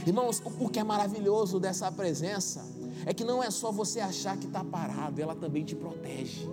Irmãos, 0.05 0.41
o 0.59 0.69
que 0.69 0.79
é 0.79 0.83
maravilhoso 0.83 1.59
dessa 1.59 1.91
presença 1.91 2.65
é 3.05 3.13
que 3.13 3.23
não 3.23 3.41
é 3.43 3.49
só 3.49 3.71
você 3.71 3.99
achar 3.99 4.37
que 4.37 4.47
está 4.47 4.63
parado, 4.63 5.21
ela 5.21 5.35
também 5.35 5.63
te 5.63 5.75
protege. 5.75 6.47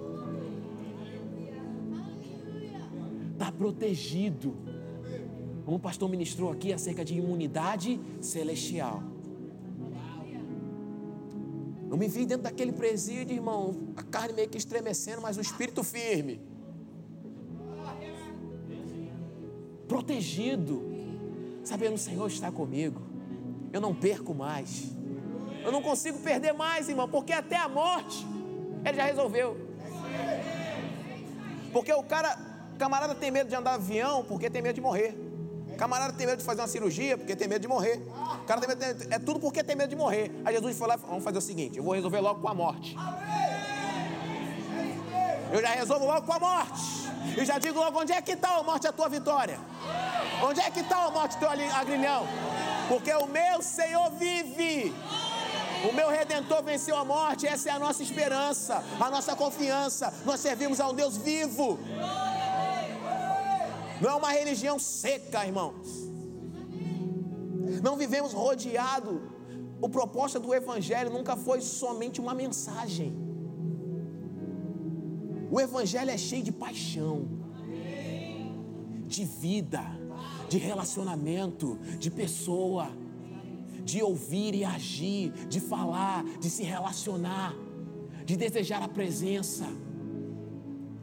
Está 3.32 3.50
protegido 3.50 4.56
o 5.74 5.78
pastor 5.78 6.08
ministrou 6.08 6.50
aqui 6.50 6.72
acerca 6.72 7.04
de 7.04 7.14
imunidade 7.14 8.00
celestial. 8.20 9.02
Eu 11.88 11.96
me 11.96 12.08
vi 12.08 12.24
dentro 12.24 12.44
daquele 12.44 12.72
presídio, 12.72 13.34
irmão, 13.34 13.74
a 13.96 14.02
carne 14.02 14.34
meio 14.34 14.48
que 14.48 14.58
estremecendo, 14.58 15.20
mas 15.20 15.36
o 15.36 15.40
espírito 15.40 15.82
firme. 15.82 16.40
Protegido. 19.88 20.82
sabendo 21.64 21.94
o 21.94 21.98
Senhor 21.98 22.26
está 22.28 22.50
comigo. 22.50 23.09
Eu 23.72 23.80
não 23.80 23.94
perco 23.94 24.34
mais. 24.34 24.84
Eu 25.64 25.70
não 25.70 25.82
consigo 25.82 26.18
perder 26.18 26.52
mais, 26.52 26.88
irmão, 26.88 27.08
porque 27.08 27.32
até 27.32 27.56
a 27.56 27.68
morte 27.68 28.26
ele 28.84 28.96
já 28.96 29.04
resolveu. 29.04 29.56
Porque 31.72 31.92
o 31.92 32.02
cara, 32.02 32.36
camarada 32.78 33.14
tem 33.14 33.30
medo 33.30 33.48
de 33.48 33.54
andar 33.54 33.74
avião 33.74 34.24
porque 34.24 34.50
tem 34.50 34.62
medo 34.62 34.74
de 34.74 34.80
morrer. 34.80 35.16
Camarada 35.76 36.12
tem 36.12 36.26
medo 36.26 36.38
de 36.38 36.44
fazer 36.44 36.60
uma 36.60 36.68
cirurgia 36.68 37.16
porque 37.16 37.34
tem 37.34 37.48
medo 37.48 37.62
de 37.62 37.68
morrer. 37.68 38.02
O 38.42 38.44
cara 38.44 38.60
tem 38.60 38.68
medo, 38.68 39.14
é 39.14 39.18
tudo 39.18 39.40
porque 39.40 39.62
tem 39.64 39.76
medo 39.76 39.88
de 39.88 39.96
morrer. 39.96 40.30
Aí 40.44 40.54
Jesus 40.54 40.78
lá, 40.80 40.96
vamos 40.96 41.24
fazer 41.24 41.38
o 41.38 41.40
seguinte, 41.40 41.78
eu 41.78 41.84
vou 41.84 41.94
resolver 41.94 42.20
logo 42.20 42.40
com 42.40 42.48
a 42.48 42.54
morte. 42.54 42.96
Eu 45.52 45.60
já 45.60 45.70
resolvo 45.70 46.04
logo 46.04 46.26
com 46.26 46.32
a 46.32 46.38
morte. 46.38 46.82
E 47.36 47.44
já 47.44 47.58
digo 47.58 47.78
logo 47.78 47.98
onde 47.98 48.12
é 48.12 48.20
que 48.20 48.32
está 48.32 48.56
a 48.56 48.62
morte 48.62 48.86
a 48.86 48.92
tua 48.92 49.08
vitória. 49.08 49.58
Onde 50.42 50.60
é 50.60 50.70
que 50.70 50.80
está 50.80 51.04
a 51.04 51.10
morte 51.10 51.38
teu 51.38 51.48
agrilhão? 51.48 52.26
Porque 52.90 53.12
o 53.14 53.26
meu 53.26 53.62
Senhor 53.62 54.10
vive. 54.10 54.92
O 55.88 55.92
meu 55.94 56.08
redentor 56.10 56.62
venceu 56.62 56.96
a 56.96 57.04
morte, 57.04 57.46
essa 57.46 57.68
é 57.70 57.72
a 57.72 57.78
nossa 57.78 58.02
esperança, 58.02 58.82
a 58.98 59.08
nossa 59.08 59.36
confiança. 59.36 60.12
Nós 60.26 60.40
servimos 60.40 60.80
a 60.80 60.88
um 60.88 60.94
Deus 60.94 61.16
vivo. 61.16 61.78
Não 64.00 64.10
é 64.10 64.14
uma 64.14 64.32
religião 64.32 64.76
seca, 64.78 65.46
irmãos. 65.46 65.88
Não 67.80 67.96
vivemos 67.96 68.32
rodeado. 68.32 69.22
O 69.80 69.88
propósito 69.88 70.40
do 70.40 70.52
Evangelho 70.52 71.10
nunca 71.10 71.36
foi 71.36 71.60
somente 71.60 72.20
uma 72.20 72.34
mensagem. 72.34 73.16
O 75.50 75.60
Evangelho 75.60 76.10
é 76.10 76.18
cheio 76.18 76.42
de 76.42 76.52
paixão, 76.52 77.28
de 79.06 79.24
vida, 79.24 79.80
de 80.50 80.58
relacionamento, 80.58 81.78
de 81.98 82.10
pessoa 82.10 82.90
de 83.90 84.02
ouvir 84.02 84.54
e 84.54 84.64
agir, 84.64 85.32
de 85.48 85.60
falar, 85.60 86.24
de 86.38 86.48
se 86.48 86.62
relacionar, 86.62 87.54
de 88.24 88.36
desejar 88.36 88.82
a 88.82 88.88
presença. 88.88 89.66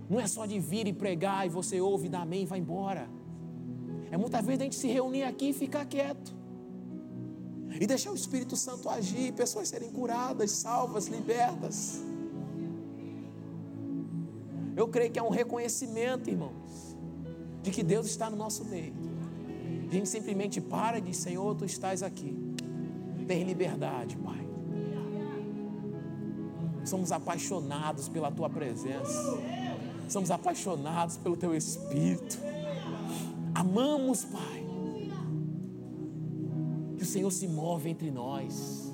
Não 0.10 0.20
é 0.20 0.28
só 0.28 0.46
de 0.46 0.60
vir 0.60 0.88
e 0.88 0.94
pregar 0.94 1.46
e 1.46 1.50
você 1.50 1.82
ouve, 1.82 2.08
dá 2.08 2.22
amém 2.22 2.44
e 2.44 2.46
vai 2.46 2.60
embora. 2.60 3.10
É 4.10 4.18
muitas 4.18 4.46
vezes 4.46 4.62
a 4.62 4.64
gente 4.64 4.76
se 4.76 4.88
reunir 4.88 5.24
aqui 5.24 5.50
e 5.50 5.54
ficar 5.54 5.86
quieto. 5.86 6.36
E 7.80 7.86
deixar 7.86 8.12
o 8.12 8.16
Espírito 8.16 8.56
Santo 8.56 8.90
agir, 8.90 9.34
pessoas 9.34 9.68
serem 9.68 9.92
curadas, 9.92 10.52
salvas, 10.52 11.08
libertas. 11.08 12.02
Eu 14.76 14.88
creio 14.88 15.12
que 15.12 15.20
é 15.20 15.24
um 15.24 15.30
reconhecimento, 15.30 16.30
irmãos, 16.30 16.96
de 17.62 17.72
que 17.72 17.84
Deus 17.84 18.06
está 18.08 18.30
no 18.30 18.38
nosso 18.38 18.64
meio. 18.64 19.17
A 19.90 19.94
gente 19.94 20.10
simplesmente 20.10 20.60
para 20.60 20.98
e 20.98 21.02
diz: 21.02 21.18
Senhor, 21.18 21.56
tu 21.56 21.66
estás 21.66 22.04
aqui. 22.04 22.36
Tem 23.26 23.44
liberdade, 23.44 24.18
Pai. 24.18 24.48
Somos 26.86 27.12
apaixonados 27.12 28.08
pela 28.08 28.32
Tua 28.32 28.50
presença. 28.50 29.38
Somos 30.08 30.32
apaixonados 30.32 31.18
pelo 31.18 31.36
Teu 31.36 31.56
Espírito. 31.56 32.38
Amamos, 33.54 34.24
Pai. 34.24 34.66
Que 36.98 37.04
o 37.04 37.06
Senhor 37.06 37.32
se 37.32 37.48
move 37.48 37.90
entre 37.90 38.10
nós. 38.10 38.94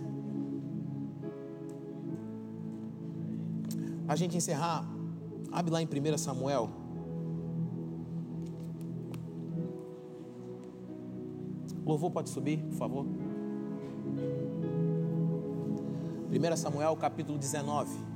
A 4.07 4.15
gente 4.15 4.35
encerrar, 4.35 4.85
abre 5.51 5.71
lá 5.71 5.81
em 5.81 5.87
1 5.87 6.17
Samuel. 6.17 6.82
Louvor 11.85 12.11
pode 12.11 12.29
subir, 12.29 12.59
por 12.63 12.73
favor. 12.77 13.05
1 16.31 16.57
Samuel 16.57 16.95
capítulo 16.97 17.37
19. 17.37 18.12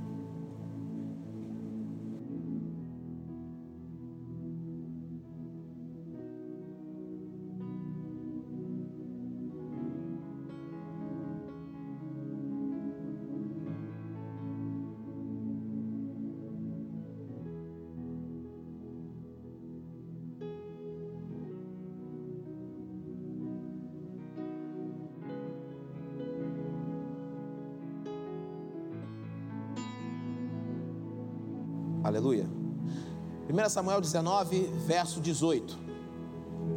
1 33.68 33.70
Samuel 33.70 34.00
19, 34.00 34.72
verso 34.86 35.20
18. 35.20 35.78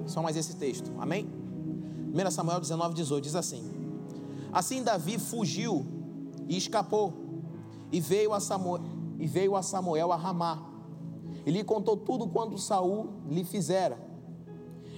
Só 0.07 0.21
mais 0.21 0.37
esse 0.37 0.57
texto, 0.57 0.91
amém? 0.99 1.29
1 2.13 2.31
Samuel 2.33 2.61
19, 2.61 2.95
18 2.95 3.23
diz 3.23 3.37
assim: 3.37 3.63
Assim 4.53 4.83
Davi 4.83 5.19
fugiu 5.19 5.87
e 6.49 6.57
escapou, 6.57 7.15
e 7.93 8.01
veio 8.01 8.33
a 8.33 8.41
Samuel, 8.41 8.83
e 9.21 9.27
veio 9.27 9.55
a, 9.55 9.63
Samuel 9.63 10.11
a 10.11 10.17
Ramá, 10.17 10.67
e 11.47 11.51
lhe 11.53 11.63
contou 11.63 11.97
tudo 11.97 12.27
quanto 12.27 12.59
Saul 12.59 13.11
lhe 13.29 13.45
fizera. 13.45 13.97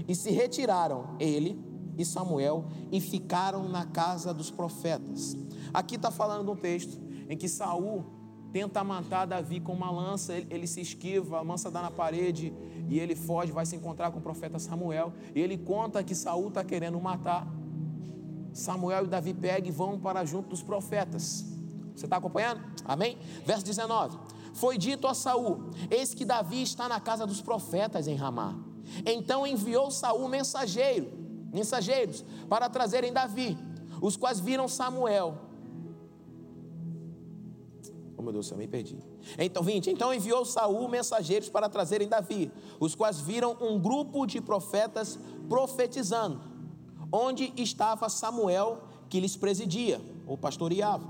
E 0.09 0.15
se 0.15 0.31
retiraram 0.31 1.15
ele 1.21 1.63
e 1.99 2.07
Samuel 2.07 2.65
e 2.91 3.01
ficaram 3.01 3.69
na 3.69 3.85
casa 3.85 4.33
dos 4.33 4.51
profetas. 4.51 5.37
Aqui 5.75 5.97
está 5.97 6.11
falando 6.11 6.45
de 6.45 6.51
um 6.51 6.57
texto 6.57 6.99
em 7.29 7.37
que 7.37 7.49
Saul 7.49 8.22
tenta 8.53 8.85
matar 8.85 9.27
Davi 9.27 9.61
com 9.61 9.73
uma 9.73 9.91
lança, 9.91 10.35
ele, 10.35 10.47
ele, 10.51 10.67
se 10.67 10.81
esquiva, 10.81 11.39
a 11.39 11.43
lança 11.43 11.71
dá 11.71 11.81
na 11.81 11.91
parede 11.91 12.53
e 12.89 13.01
ele 13.01 13.17
foge, 13.17 13.51
vai 13.51 13.65
se 13.65 13.75
encontrar 13.75 14.11
com 14.11 14.19
o 14.19 14.23
profeta 14.23 14.59
Samuel. 14.59 15.13
E 15.35 15.41
ele 15.41 15.57
conta 15.57 16.05
que 16.05 16.15
Saul 16.15 16.49
está 16.49 16.63
querendo 16.63 17.01
matar. 17.01 17.47
Samuel 18.53 19.05
e 19.05 19.09
Davi 19.09 19.33
pegam 19.33 19.69
e 19.69 19.73
vão 19.73 19.99
para 19.99 20.25
junto 20.25 20.51
dos 20.51 20.63
profetas. 20.63 21.47
Você 21.97 22.05
está 22.05 22.19
acompanhando? 22.19 22.61
Amém? 22.85 23.17
Verso 23.47 23.65
19: 23.65 24.19
Foi 24.53 24.77
dito 24.77 25.07
a 25.07 25.15
Saul: 25.15 25.71
Eis 25.91 26.13
que 26.13 26.25
Davi 26.25 26.63
está 26.63 26.89
na 26.89 27.01
casa 27.01 27.27
dos 27.27 27.41
profetas 27.41 28.07
em 28.07 28.15
Ramá. 28.15 28.55
Então 29.07 29.47
enviou 29.47 29.91
Saul 29.91 30.29
mensageiro, 30.29 31.11
mensageiros 31.51 32.23
para 32.49 32.69
trazerem 32.69 33.13
Davi, 33.13 33.57
os 34.03 34.17
quais 34.17 34.39
viram 34.39 34.69
Samuel 34.69 35.52
Oh 38.23 38.25
meu 38.25 38.33
Deus 38.33 38.47
céu, 38.47 38.57
me 38.57 38.69
perdi. 38.69 38.97
Então, 39.37 39.65
20. 39.65 39.91
Então 39.91 40.15
enviou 40.15 40.45
Saul 40.45 40.89
mensageiros 40.89 41.49
para 41.49 41.69
trazerem 41.69 42.07
Davi, 42.07 42.53
os 42.79 42.95
quais 42.95 43.21
viram 43.21 43.57
um 43.61 43.81
grupo 43.81 44.25
de 44.27 44.41
profetas 44.41 45.19
profetizando, 45.49 46.41
onde 47.11 47.53
estava 47.57 48.09
Samuel, 48.09 48.81
que 49.09 49.19
lhes 49.19 49.37
presidia, 49.37 50.01
ou 50.25 50.39
pastoreava. 50.39 51.05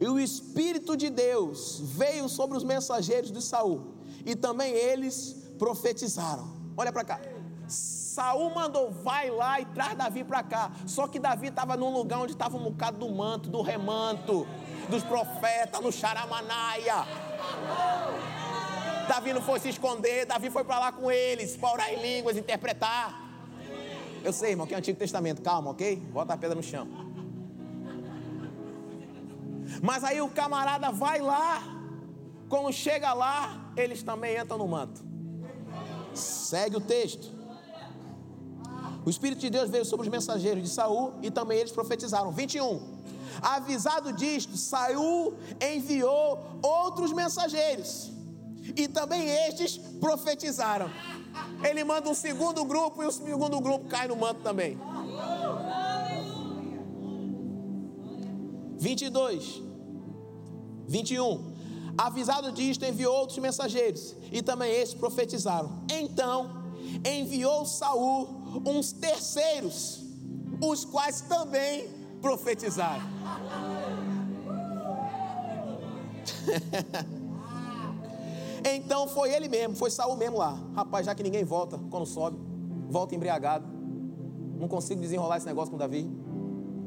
E 0.00 0.06
o 0.06 0.16
Espírito 0.16 0.96
de 0.96 1.10
Deus 1.10 1.80
veio 1.82 2.28
sobre 2.28 2.56
os 2.56 2.62
mensageiros 2.62 3.32
de 3.32 3.42
Saul, 3.42 3.80
e 4.24 4.36
também 4.36 4.72
eles 4.72 5.32
profetizaram. 5.58 6.48
Olha 6.76 6.92
para 6.92 7.02
cá. 7.02 7.20
Saul 7.66 8.54
mandou, 8.54 8.92
vai 8.92 9.28
lá 9.28 9.60
e 9.60 9.64
traz 9.66 9.98
Davi 9.98 10.22
para 10.22 10.42
cá. 10.44 10.70
Só 10.86 11.08
que 11.08 11.18
Davi 11.18 11.48
estava 11.48 11.76
num 11.76 11.92
lugar 11.92 12.20
onde 12.20 12.32
estava 12.32 12.56
um 12.56 12.62
bocado 12.62 12.98
do 12.98 13.10
manto, 13.10 13.50
do 13.50 13.60
remanto 13.60 14.46
dos 14.88 15.02
profetas 15.02 15.80
no 15.80 15.92
Xaramanaia. 15.92 17.04
Davi 19.08 19.32
não 19.32 19.42
foi 19.42 19.60
se 19.60 19.68
esconder, 19.68 20.26
Davi 20.26 20.50
foi 20.50 20.64
para 20.64 20.78
lá 20.78 20.92
com 20.92 21.10
eles, 21.10 21.56
para 21.56 21.72
orar 21.72 21.92
em 21.92 22.02
línguas, 22.02 22.36
interpretar. 22.36 23.24
Eu 24.24 24.32
sei, 24.32 24.50
irmão, 24.50 24.66
que 24.66 24.74
é 24.74 24.78
Antigo 24.78 24.98
Testamento, 24.98 25.40
calma, 25.42 25.70
ok? 25.70 25.96
Bota 25.96 26.34
a 26.34 26.36
pedra 26.36 26.56
no 26.56 26.62
chão. 26.62 26.88
Mas 29.82 30.02
aí 30.02 30.20
o 30.20 30.28
camarada 30.28 30.90
vai 30.90 31.20
lá, 31.20 31.62
quando 32.48 32.72
chega 32.72 33.12
lá, 33.12 33.72
eles 33.76 34.02
também 34.02 34.38
entram 34.38 34.58
no 34.58 34.66
manto. 34.66 35.04
Segue 36.14 36.76
o 36.76 36.80
texto. 36.80 37.34
O 39.04 39.10
Espírito 39.10 39.40
de 39.40 39.50
Deus 39.50 39.70
veio 39.70 39.84
sobre 39.84 40.06
os 40.06 40.10
mensageiros 40.10 40.62
de 40.62 40.68
Saul 40.68 41.14
e 41.22 41.30
também 41.30 41.58
eles 41.58 41.70
profetizaram. 41.70 42.32
21. 42.32 42.95
Avisado 43.40 44.12
disto, 44.12 44.56
Saul 44.56 45.34
enviou 45.60 46.38
outros 46.62 47.12
mensageiros, 47.12 48.10
e 48.76 48.88
também 48.88 49.28
estes 49.28 49.78
profetizaram. 50.00 50.90
Ele 51.62 51.84
manda 51.84 52.08
um 52.08 52.14
segundo 52.14 52.64
grupo 52.64 53.02
e 53.02 53.06
o 53.06 53.12
segundo 53.12 53.60
grupo 53.60 53.86
cai 53.86 54.08
no 54.08 54.16
manto 54.16 54.40
também. 54.40 54.78
22, 58.78 59.62
21. 60.88 61.56
Avisado 61.98 62.52
disto, 62.52 62.84
enviou 62.84 63.14
outros 63.14 63.38
mensageiros, 63.38 64.14
e 64.30 64.42
também 64.42 64.70
estes 64.70 64.98
profetizaram. 64.98 65.84
Então 65.90 66.64
enviou 67.04 67.64
Saul 67.64 68.62
uns 68.66 68.92
terceiros, 68.92 70.04
os 70.62 70.84
quais 70.84 71.22
também 71.22 71.88
profetizaram. 72.20 73.15
então 78.64 79.08
foi 79.08 79.32
ele 79.32 79.48
mesmo, 79.48 79.76
foi 79.76 79.90
Saul 79.90 80.16
mesmo 80.16 80.38
lá. 80.38 80.58
Rapaz, 80.74 81.06
já 81.06 81.14
que 81.14 81.22
ninguém 81.22 81.44
volta 81.44 81.78
quando 81.90 82.06
sobe, 82.06 82.38
volta 82.88 83.14
embriagado. 83.14 83.66
Não 84.58 84.68
consigo 84.68 85.00
desenrolar 85.00 85.36
esse 85.36 85.46
negócio 85.46 85.70
com 85.70 85.76
Davi. 85.76 86.08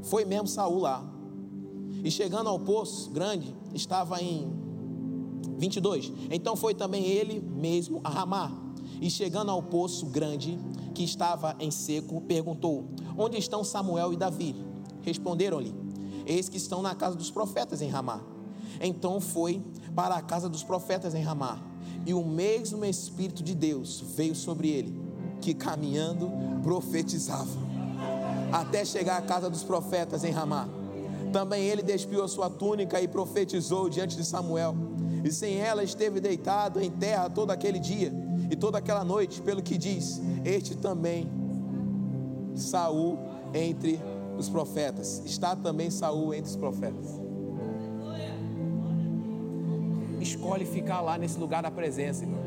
Foi 0.03 0.25
mesmo 0.25 0.47
Saul 0.47 0.79
lá. 0.79 1.03
E 2.03 2.09
chegando 2.09 2.49
ao 2.49 2.59
poço 2.59 3.11
grande, 3.11 3.55
estava 3.73 4.21
em 4.21 4.51
22. 5.57 6.11
Então 6.31 6.55
foi 6.55 6.73
também 6.73 7.05
ele 7.05 7.39
mesmo 7.39 7.99
a 8.03 8.09
Ramá. 8.09 8.51
E 9.01 9.09
chegando 9.09 9.51
ao 9.51 9.61
poço 9.61 10.05
grande, 10.07 10.59
que 10.93 11.03
estava 11.03 11.55
em 11.59 11.71
seco, 11.71 12.21
perguntou: 12.21 12.85
Onde 13.17 13.37
estão 13.37 13.63
Samuel 13.63 14.13
e 14.13 14.17
Davi? 14.17 14.55
Responderam-lhe: 15.01 15.73
Eis 16.25 16.49
que 16.49 16.57
estão 16.57 16.81
na 16.81 16.95
casa 16.95 17.15
dos 17.15 17.31
profetas 17.31 17.81
em 17.81 17.87
Ramá. 17.87 18.21
Então 18.79 19.19
foi 19.19 19.61
para 19.95 20.15
a 20.15 20.21
casa 20.21 20.47
dos 20.47 20.63
profetas 20.63 21.13
em 21.13 21.21
Ramá, 21.21 21.59
e 22.05 22.13
o 22.13 22.23
mesmo 22.23 22.85
Espírito 22.85 23.43
de 23.43 23.53
Deus 23.53 24.03
veio 24.15 24.35
sobre 24.35 24.69
ele, 24.69 24.97
que 25.41 25.53
caminhando 25.53 26.31
profetizava, 26.63 27.57
até 28.51 28.85
chegar 28.85 29.17
à 29.17 29.21
casa 29.21 29.49
dos 29.49 29.63
profetas 29.63 30.23
em 30.23 30.31
Ramá. 30.31 30.67
Também 31.33 31.65
ele 31.65 31.83
despiu 31.83 32.23
a 32.23 32.27
sua 32.27 32.49
túnica 32.49 32.99
e 33.01 33.07
profetizou 33.07 33.89
diante 33.89 34.15
de 34.15 34.25
Samuel, 34.25 34.75
e 35.23 35.31
sem 35.31 35.57
ela 35.57 35.83
esteve 35.83 36.19
deitado 36.19 36.81
em 36.81 36.89
terra 36.89 37.29
todo 37.29 37.51
aquele 37.51 37.79
dia 37.79 38.13
e 38.49 38.55
toda 38.55 38.77
aquela 38.77 39.03
noite, 39.03 39.41
pelo 39.41 39.61
que 39.61 39.77
diz, 39.77 40.21
este 40.45 40.75
também 40.75 41.29
Saul 42.55 43.19
entre 43.53 43.99
os 44.37 44.49
profetas. 44.49 45.21
Está 45.25 45.55
também 45.55 45.91
Saul 45.91 46.33
entre 46.33 46.49
os 46.49 46.55
profetas. 46.55 47.28
Escolhe 50.19 50.65
ficar 50.65 51.01
lá 51.01 51.17
nesse 51.17 51.37
lugar 51.37 51.63
da 51.63 51.71
presença, 51.71 52.23
irmão. 52.23 52.43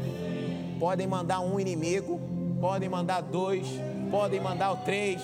Podem 0.79 1.07
mandar 1.07 1.41
um 1.41 1.59
inimigo, 1.59 2.21
podem 2.61 2.89
mandar 2.89 3.21
dois, 3.23 3.67
podem 4.11 4.41
mandar 4.41 4.75
três. 4.85 5.21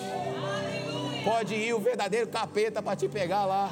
Pode 1.24 1.54
ir 1.54 1.74
o 1.74 1.80
verdadeiro 1.80 2.28
capeta 2.28 2.82
para 2.82 2.96
te 2.96 3.08
pegar 3.08 3.44
lá. 3.44 3.70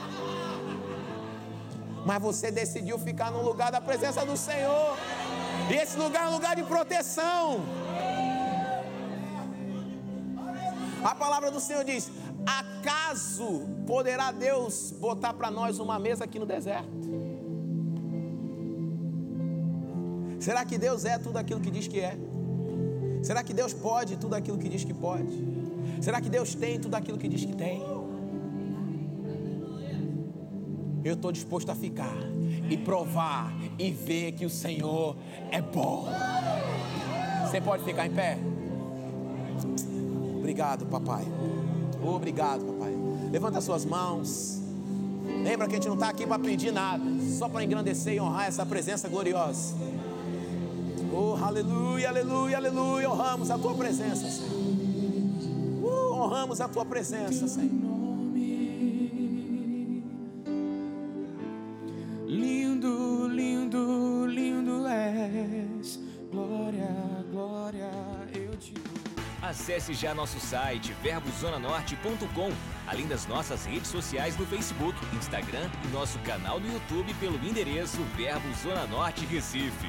Mas 2.05 2.23
você 2.23 2.51
decidiu 2.51 2.99
ficar 2.99 3.31
no 3.31 3.43
lugar 3.43 3.73
da 3.73 3.81
presença 3.81 4.25
do 4.25 4.37
Senhor. 4.37 4.97
E 5.71 5.75
esse 5.75 5.97
lugar 5.97 6.25
é 6.25 6.29
um 6.29 6.33
lugar 6.33 6.55
de 6.55 6.63
proteção. 6.63 7.61
A 11.03 11.15
palavra 11.15 11.51
do 11.51 11.61
Senhor 11.61 11.83
diz: 11.83 12.11
Acaso 12.45 13.67
poderá 13.87 14.31
Deus 14.31 14.93
botar 14.93 15.33
para 15.35 15.51
nós 15.51 15.79
uma 15.79 15.99
mesa 15.99 16.25
aqui 16.25 16.39
no 16.39 16.47
deserto? 16.47 17.26
Será 20.47 20.65
que 20.65 20.79
Deus 20.79 21.05
é 21.05 21.19
tudo 21.19 21.39
aquilo 21.39 21.59
que 21.59 21.73
diz 21.73 21.89
que 21.89 21.99
é? 21.99 22.17
Será 23.21 23.43
que 23.43 23.53
Deus 23.53 23.73
pode 23.73 24.17
tudo 24.17 24.37
aquilo 24.37 24.57
que 24.57 24.69
diz 24.69 24.85
que 24.85 24.95
pode? 24.95 25.45
Será 26.01 26.21
que 26.21 26.29
Deus 26.29 26.55
tem 26.55 26.79
tudo 26.79 26.95
aquilo 26.95 27.19
que 27.19 27.27
diz 27.27 27.45
que 27.45 27.57
tem? 27.57 27.83
Eu 31.03 31.15
estou 31.15 31.33
disposto 31.33 31.69
a 31.71 31.75
ficar 31.75 32.17
e 32.71 32.79
provar 32.79 33.53
e 33.77 33.91
ver 33.91 34.31
que 34.39 34.47
o 34.47 34.51
Senhor 34.51 35.17
é 35.51 35.61
bom. 35.61 36.07
Você 37.43 37.61
pode 37.61 37.83
ficar 37.83 38.07
em 38.07 38.13
pé? 38.13 38.39
Obrigado, 40.39 40.87
papai. 40.87 41.25
Obrigado, 42.01 42.65
papai. 42.67 42.93
Levanta 43.33 43.61
suas 43.61 43.85
mãos. 43.85 44.61
Lembra 45.43 45.67
que 45.67 45.73
a 45.73 45.77
gente 45.79 45.89
não 45.89 45.95
está 45.95 46.11
aqui 46.11 46.25
para 46.25 46.39
pedir 46.39 46.73
nada, 46.73 47.03
só 47.37 47.49
para 47.49 47.65
engrandecer 47.65 48.15
e 48.15 48.21
honrar 48.21 48.47
essa 48.47 48.65
presença 48.65 49.09
gloriosa. 49.09 49.75
Oh, 51.19 51.35
aleluia, 51.43 52.11
aleluia, 52.11 52.59
aleluia. 52.59 53.11
Honramos 53.11 53.51
a 53.51 53.57
tua 53.57 53.75
presença, 53.75 54.29
Senhor. 54.29 54.53
Uh, 55.83 56.13
honramos 56.13 56.61
a 56.61 56.69
tua 56.69 56.85
presença, 56.85 57.49
Senhor. 57.49 57.97
Lindo, 62.27 63.29
lindo, 63.29 64.27
lindo 64.27 64.87
és. 64.87 65.99
Glória, 66.31 66.95
glória, 67.33 67.91
eu 68.35 68.55
te 68.59 68.75
dou. 68.75 68.83
Acesse 69.41 69.95
já 69.95 70.13
nosso 70.13 70.39
site 70.39 70.93
verbozonanorte.com, 71.03 72.53
além 72.87 73.07
das 73.07 73.27
nossas 73.27 73.65
redes 73.65 73.89
sociais 73.89 74.37
no 74.37 74.45
Facebook, 74.45 74.99
Instagram 75.17 75.71
e 75.83 75.89
nosso 75.95 76.19
canal 76.19 76.61
no 76.61 76.71
YouTube 76.71 77.15
pelo 77.15 77.37
endereço 77.43 78.03
Verbo 78.15 78.53
Zona 78.63 78.87
Norte 78.87 79.25
Recife. 79.25 79.89